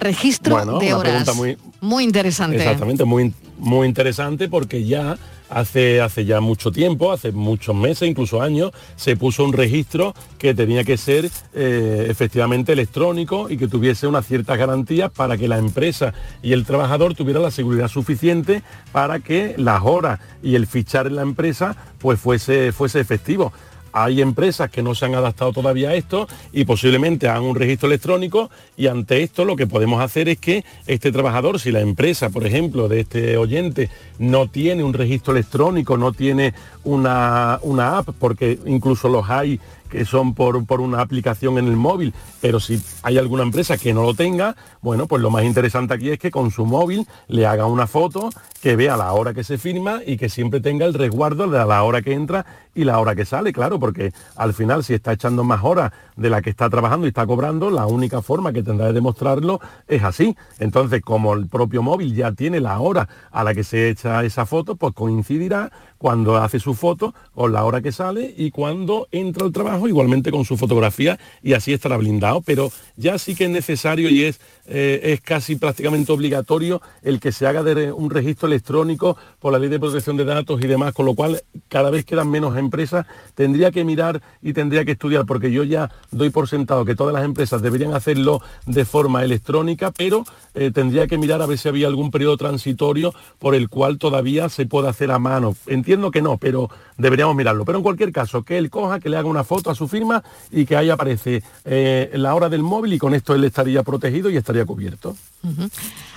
[0.01, 1.11] registro Bueno, de una horas.
[1.13, 2.57] pregunta muy- muy interesante.
[2.57, 5.19] Exactamente, muy, muy interesante porque ya
[5.51, 10.55] hace, hace ya mucho tiempo, hace muchos meses, incluso años, se puso un registro que
[10.55, 15.59] tenía que ser eh, efectivamente electrónico y que tuviese unas ciertas garantías para que la
[15.59, 21.07] empresa y el trabajador tuvieran la seguridad suficiente para que las horas y el fichar
[21.07, 23.53] en la empresa pues fuese, fuese efectivo.
[23.93, 27.89] Hay empresas que no se han adaptado todavía a esto y posiblemente hagan un registro
[27.89, 32.31] electrónico y ante esto lo que podemos hacer es que este trabajador, si la empresa,
[32.31, 38.11] por ejemplo, de este oyente no tiene un registro electrónico, no tiene una, una app,
[38.19, 42.81] porque incluso los hay que son por, por una aplicación en el móvil, pero si
[43.03, 46.31] hay alguna empresa que no lo tenga, bueno, pues lo más interesante aquí es que
[46.31, 48.31] con su móvil le haga una foto,
[48.61, 51.83] que vea la hora que se firma y que siempre tenga el resguardo de la
[51.83, 55.45] hora que entra y la hora que sale, claro, porque al final si está echando
[55.45, 58.87] más horas de la que está trabajando y está cobrando, la única forma que tendrá
[58.87, 60.37] de demostrarlo es así.
[60.59, 64.47] Entonces, como el propio móvil ya tiene la hora a la que se echa esa
[64.47, 69.45] foto, pues coincidirá cuando hace su foto con la hora que sale y cuando entra
[69.45, 72.41] al trabajo igualmente con su fotografía y así estará blindado.
[72.41, 77.33] Pero ya sí que es necesario y es, eh, es casi prácticamente obligatorio el que
[77.33, 80.95] se haga de un registro electrónico por la ley de protección de datos y demás,
[80.95, 83.07] con lo cual cada vez quedan menos empresas.
[83.35, 87.15] Tendría que mirar y tendría que estudiar, porque yo ya doy por sentado que todas
[87.15, 90.25] las empresas deberían hacerlo de forma electrónica, pero
[90.55, 94.49] eh, tendría que mirar a ver si había algún periodo transitorio por el cual todavía
[94.49, 95.57] se puede hacer a mano.
[95.89, 96.69] Entiendo que no, pero
[96.99, 97.65] deberíamos mirarlo.
[97.65, 100.23] Pero en cualquier caso, que él coja, que le haga una foto a su firma
[100.51, 104.29] y que ahí aparece eh, la hora del móvil y con esto él estaría protegido
[104.29, 105.17] y estaría cubierto.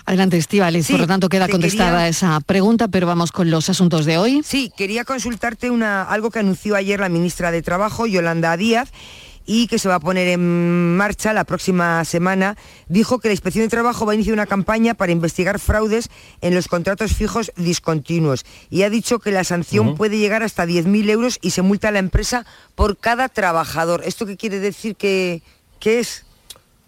[0.05, 0.85] Adelante, Estíbaliz.
[0.87, 4.03] Sí, Por lo tanto, queda te contestada quería- esa pregunta, pero vamos con los asuntos
[4.03, 4.41] de hoy.
[4.43, 8.91] Sí, quería consultarte una, algo que anunció ayer la ministra de Trabajo, Yolanda Díaz,
[9.45, 12.57] y que se va a poner en marcha la próxima semana.
[12.87, 16.09] Dijo que la Inspección de Trabajo va a iniciar una campaña para investigar fraudes
[16.41, 18.45] en los contratos fijos discontinuos.
[18.69, 21.91] Y ha dicho que la sanción puede llegar hasta 10.000 euros y se multa a
[21.91, 24.01] la empresa por cada trabajador.
[24.05, 25.41] ¿Esto qué quiere decir que,
[25.79, 26.25] qué es?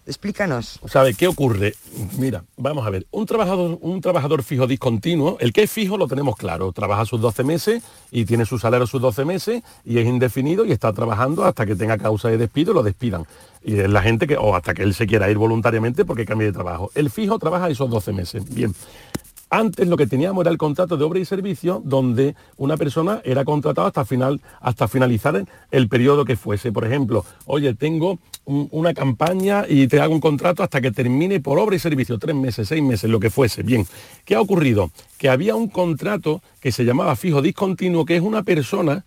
[0.06, 0.80] Explícanos.
[0.86, 1.76] ¿Sabe qué ocurre?
[2.18, 6.08] Mira, vamos a ver, un trabajador, un trabajador fijo discontinuo, el que es fijo lo
[6.08, 10.06] tenemos claro, trabaja sus 12 meses y tiene su salario sus 12 meses y es
[10.06, 13.26] indefinido y está trabajando hasta que tenga causa de despido y lo despidan.
[13.64, 16.48] Y es la gente que, o hasta que él se quiera ir voluntariamente porque cambie
[16.48, 16.92] de trabajo.
[16.96, 18.54] El fijo trabaja esos 12 meses.
[18.54, 18.74] Bien.
[19.56, 23.46] Antes lo que teníamos era el contrato de obra y servicio, donde una persona era
[23.46, 26.72] contratada hasta, final, hasta finalizar el periodo que fuese.
[26.72, 31.40] Por ejemplo, oye, tengo un- una campaña y te hago un contrato hasta que termine
[31.40, 33.62] por obra y servicio, tres meses, seis meses, lo que fuese.
[33.62, 33.86] Bien,
[34.26, 34.90] ¿qué ha ocurrido?
[35.20, 39.06] Que había un contrato que se llamaba fijo discontinuo, que es una persona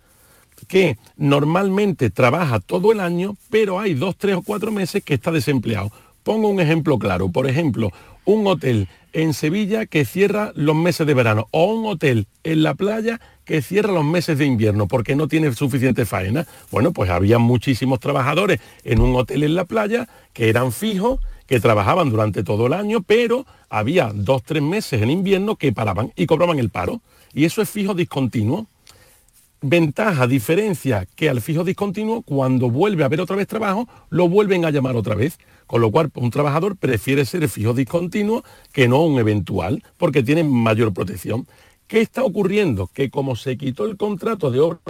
[0.69, 5.33] que normalmente trabaja todo el año, pero hay dos, tres o cuatro meses que está
[5.33, 5.91] desempleado.
[6.23, 7.29] Pongo un ejemplo claro.
[7.31, 7.91] Por ejemplo,
[8.27, 12.75] un hotel en Sevilla que cierra los meses de verano o un hotel en la
[12.75, 16.47] playa que cierra los meses de invierno porque no tiene suficiente faena.
[16.71, 21.61] Bueno, pues había muchísimos trabajadores en un hotel en la playa que eran fijos, que
[21.61, 26.27] trabajaban durante todo el año, pero había dos, tres meses en invierno que paraban y
[26.27, 27.01] cobraban el paro.
[27.33, 28.67] Y eso es fijo discontinuo.
[29.63, 34.65] Ventaja, diferencia, que al fijo discontinuo, cuando vuelve a haber otra vez trabajo, lo vuelven
[34.65, 35.39] a llamar otra vez.
[35.67, 40.45] Con lo cual, un trabajador prefiere ser fijo discontinuo que no un eventual, porque tiene
[40.45, 41.47] mayor protección.
[41.87, 42.89] ¿Qué está ocurriendo?
[42.89, 44.81] Que como se quitó el contrato de obra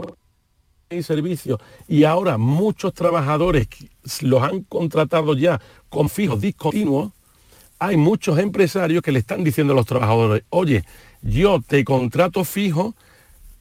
[0.90, 1.58] y servicio
[1.88, 3.68] y ahora muchos trabajadores
[4.20, 7.12] los han contratado ya con fijos discontinuos,
[7.78, 10.84] hay muchos empresarios que le están diciendo a los trabajadores, oye,
[11.22, 12.94] yo te contrato fijo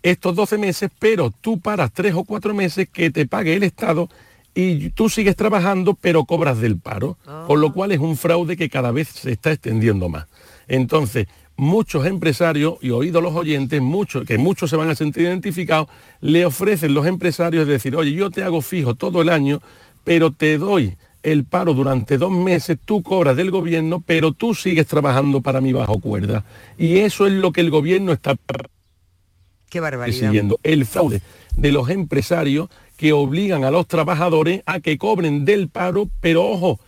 [0.06, 4.08] estos 12 meses, pero tú paras tres o cuatro meses que te pague el Estado
[4.54, 8.70] y tú sigues trabajando, pero cobras del paro, con lo cual es un fraude que
[8.70, 10.28] cada vez se está extendiendo más.
[10.68, 11.26] Entonces,
[11.58, 15.88] muchos empresarios, y oídos los oyentes, muchos, que muchos se van a sentir identificados,
[16.22, 19.60] le ofrecen los empresarios decir, oye, yo te hago fijo todo el año,
[20.04, 24.86] pero te doy el paro durante dos meses, tú cobras del gobierno, pero tú sigues
[24.86, 26.46] trabajando para mí bajo cuerda.
[26.78, 28.36] Y eso es lo que el gobierno está
[29.76, 30.28] Qué barbaridad.
[30.28, 30.58] siguiendo.
[30.64, 31.22] El fraude
[31.58, 36.80] de los empresarios que obligan a los trabajadores a que cobren del paro, pero ojo,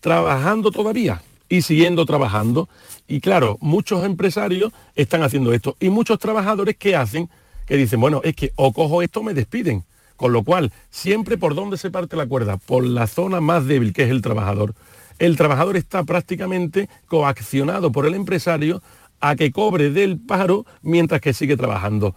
[0.00, 2.68] trabajando todavía y siguiendo trabajando.
[3.06, 5.76] Y claro, muchos empresarios están haciendo esto.
[5.78, 7.30] Y muchos trabajadores que hacen,
[7.64, 9.84] que dicen, bueno, es que o cojo esto me despiden.
[10.16, 13.92] Con lo cual, siempre por dónde se parte la cuerda, por la zona más débil,
[13.92, 14.74] que es el trabajador.
[15.20, 18.82] El trabajador está prácticamente coaccionado por el empresario
[19.20, 22.16] a que cobre del paro mientras que sigue trabajando.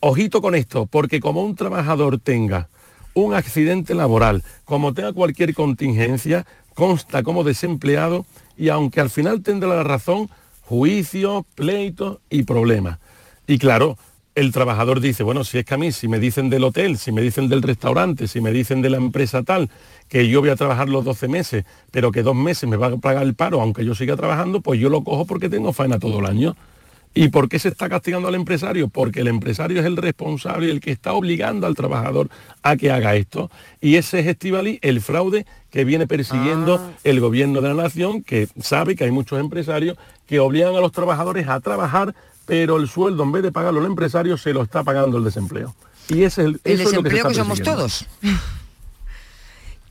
[0.00, 2.68] Ojito con esto, porque como un trabajador tenga
[3.14, 8.24] un accidente laboral, como tenga cualquier contingencia, consta como desempleado
[8.56, 10.30] y aunque al final tendrá la razón,
[10.62, 13.00] juicio, pleito y problemas.
[13.48, 13.98] Y claro,
[14.36, 17.10] el trabajador dice, bueno, si es que a mí, si me dicen del hotel, si
[17.10, 19.68] me dicen del restaurante, si me dicen de la empresa tal,
[20.08, 22.96] que yo voy a trabajar los 12 meses, pero que dos meses me va a
[22.98, 26.20] pagar el paro, aunque yo siga trabajando, pues yo lo cojo porque tengo faena todo
[26.20, 26.54] el año.
[27.18, 28.86] ¿Y por qué se está castigando al empresario?
[28.86, 32.28] Porque el empresario es el responsable y el que está obligando al trabajador
[32.62, 33.50] a que haga esto.
[33.80, 38.46] Y ese es Estivali, el fraude que viene persiguiendo el gobierno de la nación, que
[38.62, 39.96] sabe que hay muchos empresarios
[40.28, 42.14] que obligan a los trabajadores a trabajar,
[42.46, 45.74] pero el sueldo en vez de pagarlo el empresario se lo está pagando el desempleo.
[46.08, 48.06] Y ese es el, El eso es lo que, se desempleo está que somos todos.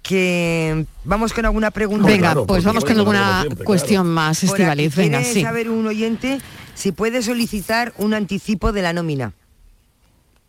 [0.02, 2.08] que vamos con alguna pregunta.
[2.08, 4.96] Venga, pues vamos con alguna cuestión más, Por aquí Estivaliz.
[4.96, 5.42] Venga, sí.
[5.42, 6.40] saber un oyente
[6.78, 9.34] si puede solicitar un anticipo de la nómina.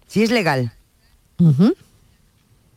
[0.06, 0.72] Si es legal.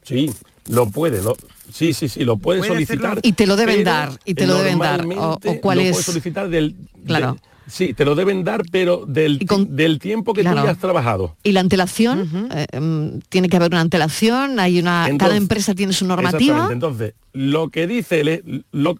[0.04, 0.32] Sí,
[0.70, 1.38] lo puede, lo-
[1.72, 3.06] sí, sí, sí, lo puede, Puede solicitar.
[3.06, 3.22] hacerlo.
[3.24, 5.92] Y te lo deben dar, y te lo deben dar, o- o cuál lo es-
[5.92, 6.76] puedes solicitar del,
[7.06, 7.34] Claro.
[7.34, 7.42] del-
[7.72, 9.40] sí, te lo deben dar, pero del,
[9.70, 10.62] del tiempo que Claro.
[10.62, 11.36] tú ya has trabajado.
[11.44, 12.50] ¿Y la antelación?
[12.54, 16.40] Eh, em, tiene que haber una antelación, hay una, cada empresa tiene su normativa.
[16.40, 16.74] Exactamente.
[16.74, 18.98] Entonces, lo que dice lo,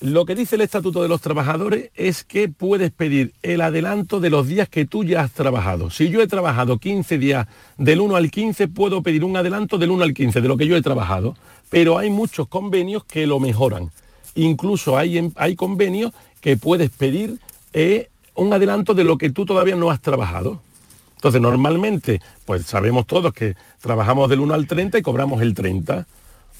[0.00, 4.28] lo que dice el Estatuto de los Trabajadores es que puedes pedir el adelanto de
[4.28, 5.90] los días que tú ya has trabajado.
[5.90, 7.46] Si yo he trabajado 15 días
[7.78, 10.66] del 1 al 15, puedo pedir un adelanto del 1 al 15 de lo que
[10.66, 11.34] yo he trabajado.
[11.70, 13.90] Pero hay muchos convenios que lo mejoran.
[14.34, 17.38] Incluso hay, hay convenios que puedes pedir
[17.72, 20.60] eh, un adelanto de lo que tú todavía no has trabajado.
[21.14, 26.06] Entonces, normalmente, pues sabemos todos que trabajamos del 1 al 30 y cobramos el 30.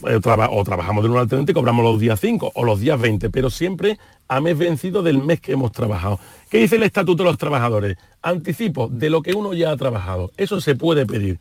[0.04, 0.20] Eh,
[0.50, 3.30] o trabajamos del 1 al 30 y cobramos los días 5 o los días 20,
[3.30, 6.20] pero siempre a mes vencido del mes que hemos trabajado.
[6.50, 7.96] ¿Qué dice el Estatuto de los Trabajadores?
[8.20, 10.32] Anticipo de lo que uno ya ha trabajado.
[10.36, 11.38] Eso se puede pedir.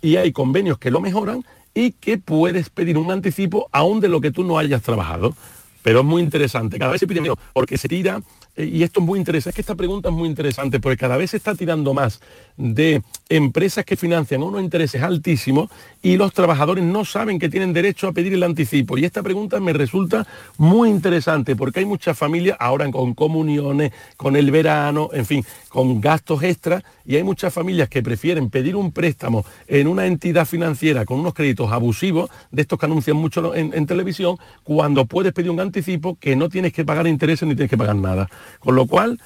[0.00, 1.44] Y hay convenios que lo mejoran
[1.74, 5.34] y que puedes pedir un anticipo aún de lo que tú no hayas trabajado.
[5.82, 6.78] Pero es muy interesante.
[6.78, 8.20] Cada vez se pide menos porque se tira,
[8.56, 11.16] eh, y esto es muy interesante, es que esta pregunta es muy interesante porque cada
[11.16, 12.20] vez se está tirando más
[12.56, 15.70] de empresas que financian unos intereses altísimos
[16.02, 18.96] y los trabajadores no saben que tienen derecho a pedir el anticipo.
[18.96, 20.26] Y esta pregunta me resulta
[20.56, 26.00] muy interesante porque hay muchas familias ahora con comuniones, con el verano, en fin, con
[26.00, 31.04] gastos extras y hay muchas familias que prefieren pedir un préstamo en una entidad financiera
[31.04, 35.50] con unos créditos abusivos, de estos que anuncian mucho en, en televisión, cuando puedes pedir
[35.50, 38.28] un anticipo que no tienes que pagar intereses ni tienes que pagar nada.
[38.58, 39.20] Con lo cual,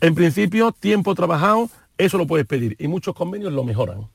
[0.00, 1.68] en principio, tiempo trabajado,
[2.04, 4.08] eso lo puedes pedir y muchos convenios lo mejoran.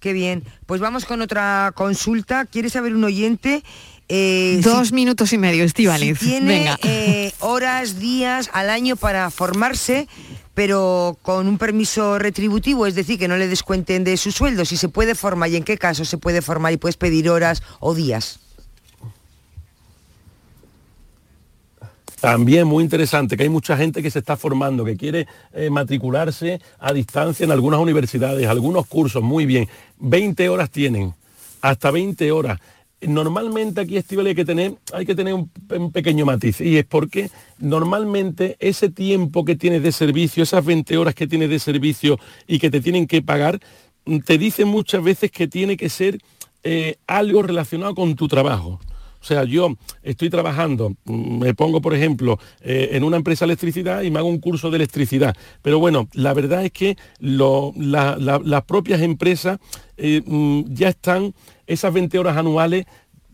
[0.00, 0.44] Qué bien.
[0.66, 2.44] Pues vamos con otra consulta.
[2.44, 3.62] ¿Quiere saber un oyente?
[4.08, 6.18] eh, Dos si- minutos y medio, Estivaliz.
[6.20, 6.78] si tiene Venga.
[6.84, 10.06] eh, horas, días al año para formarse,
[10.54, 14.76] pero con un permiso retributivo, es decir, que no le descuenten de su sueldo, si
[14.76, 17.94] se puede formar y en qué caso se puede formar y puedes pedir horas o
[17.94, 18.38] días.
[22.20, 26.60] También muy interesante que hay mucha gente que se está formando, que quiere eh, matricularse
[26.78, 29.68] a distancia en algunas universidades, algunos cursos, muy bien.
[29.98, 31.14] 20 horas tienen,
[31.60, 32.58] hasta 20 horas.
[33.02, 35.50] Normalmente aquí, Estíbal, hay que tener, hay que tener un,
[35.92, 41.14] pequeño matiz y es porque normalmente ese tiempo que tienes de servicio, esas 20 horas
[41.14, 43.60] que tienes de servicio y que te tienen que pagar,
[44.24, 46.18] te dicen muchas veces que tiene que ser
[46.62, 48.80] eh, algo relacionado con tu trabajo.
[49.26, 49.74] O sea, yo
[50.04, 54.20] estoy trabajando, mm, me pongo, por ejemplo, eh, en una empresa de electricidad y me
[54.20, 55.34] hago un curso de electricidad.
[55.62, 59.58] Pero bueno, la verdad es que lo- la- la- las propias empresas
[59.96, 61.34] eh, mm, ya están,
[61.66, 62.84] esas 20 horas anuales,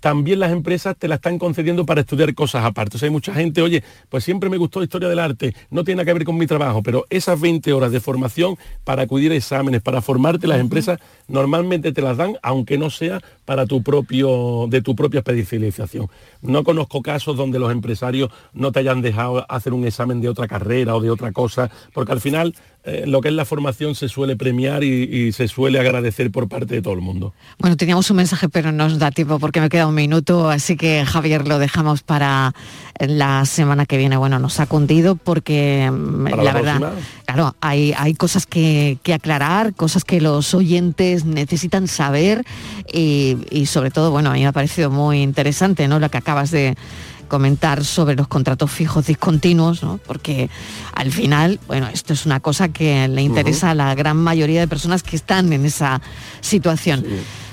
[0.01, 2.97] también las empresas te la están concediendo para estudiar cosas aparte.
[2.97, 5.99] O sea, hay mucha gente, oye, pues siempre me gustó historia del arte, no tiene
[5.99, 9.37] nada que ver con mi trabajo, pero esas 20 horas de formación para acudir a
[9.37, 10.99] exámenes, para formarte, las empresas
[11.33, 16.09] normalmente te las dan, aunque no sea para tu propio, de tu propia especialización.
[16.43, 20.47] No conozco casos donde los empresarios no te hayan dejado hacer un examen de otra
[20.47, 22.55] carrera o de otra cosa, porque al final
[22.85, 26.49] eh, lo que es la formación se suele premiar y, y se suele agradecer por
[26.49, 27.33] parte de todo el mundo.
[27.59, 30.77] Bueno, teníamos un mensaje, pero no nos da tiempo porque me queda un minuto, así
[30.77, 32.55] que Javier lo dejamos para
[32.99, 34.17] la semana que viene.
[34.17, 36.93] Bueno, nos ha cundido porque mm, la, la verdad,
[37.25, 42.45] claro, hay, hay cosas que, que aclarar, cosas que los oyentes necesitan saber
[42.93, 45.99] y, y sobre todo, bueno, a mí me ha parecido muy interesante, ¿no?
[45.99, 46.77] Lo que acabas de
[47.33, 49.99] comentar sobre los contratos fijos discontinuos, ¿no?
[50.07, 50.51] porque
[50.95, 54.69] al final, bueno, esto es una cosa que le interesa a la gran mayoría de
[54.69, 56.03] personas que están en esa
[56.43, 57.07] situación.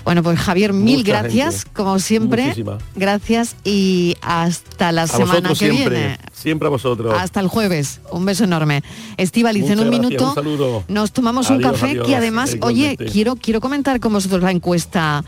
[0.03, 1.69] Bueno, pues Javier, mil gracias, gente.
[1.73, 2.53] como siempre.
[2.97, 6.17] Gracias y hasta la a semana que siempre, viene.
[6.33, 7.15] siempre a vosotros.
[7.17, 8.01] Hasta el jueves.
[8.11, 8.83] Un beso enorme.
[9.15, 10.83] Estivaliz, en un gracias, minuto un saludo.
[10.89, 15.23] nos tomamos un café adiós, que además, oye, quiero, quiero comentar con vosotros la encuesta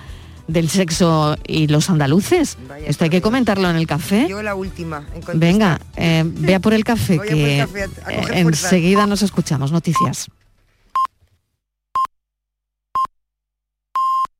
[0.47, 2.57] del sexo y los andaluces.
[2.85, 4.27] Esto hay que comentarlo en el café.
[4.29, 5.05] Yo la última.
[5.15, 5.39] en.
[5.39, 9.21] Venga, eh, vea por el café Voy a por que el café eh, enseguida nos
[9.21, 9.71] escuchamos.
[9.71, 10.29] Noticias.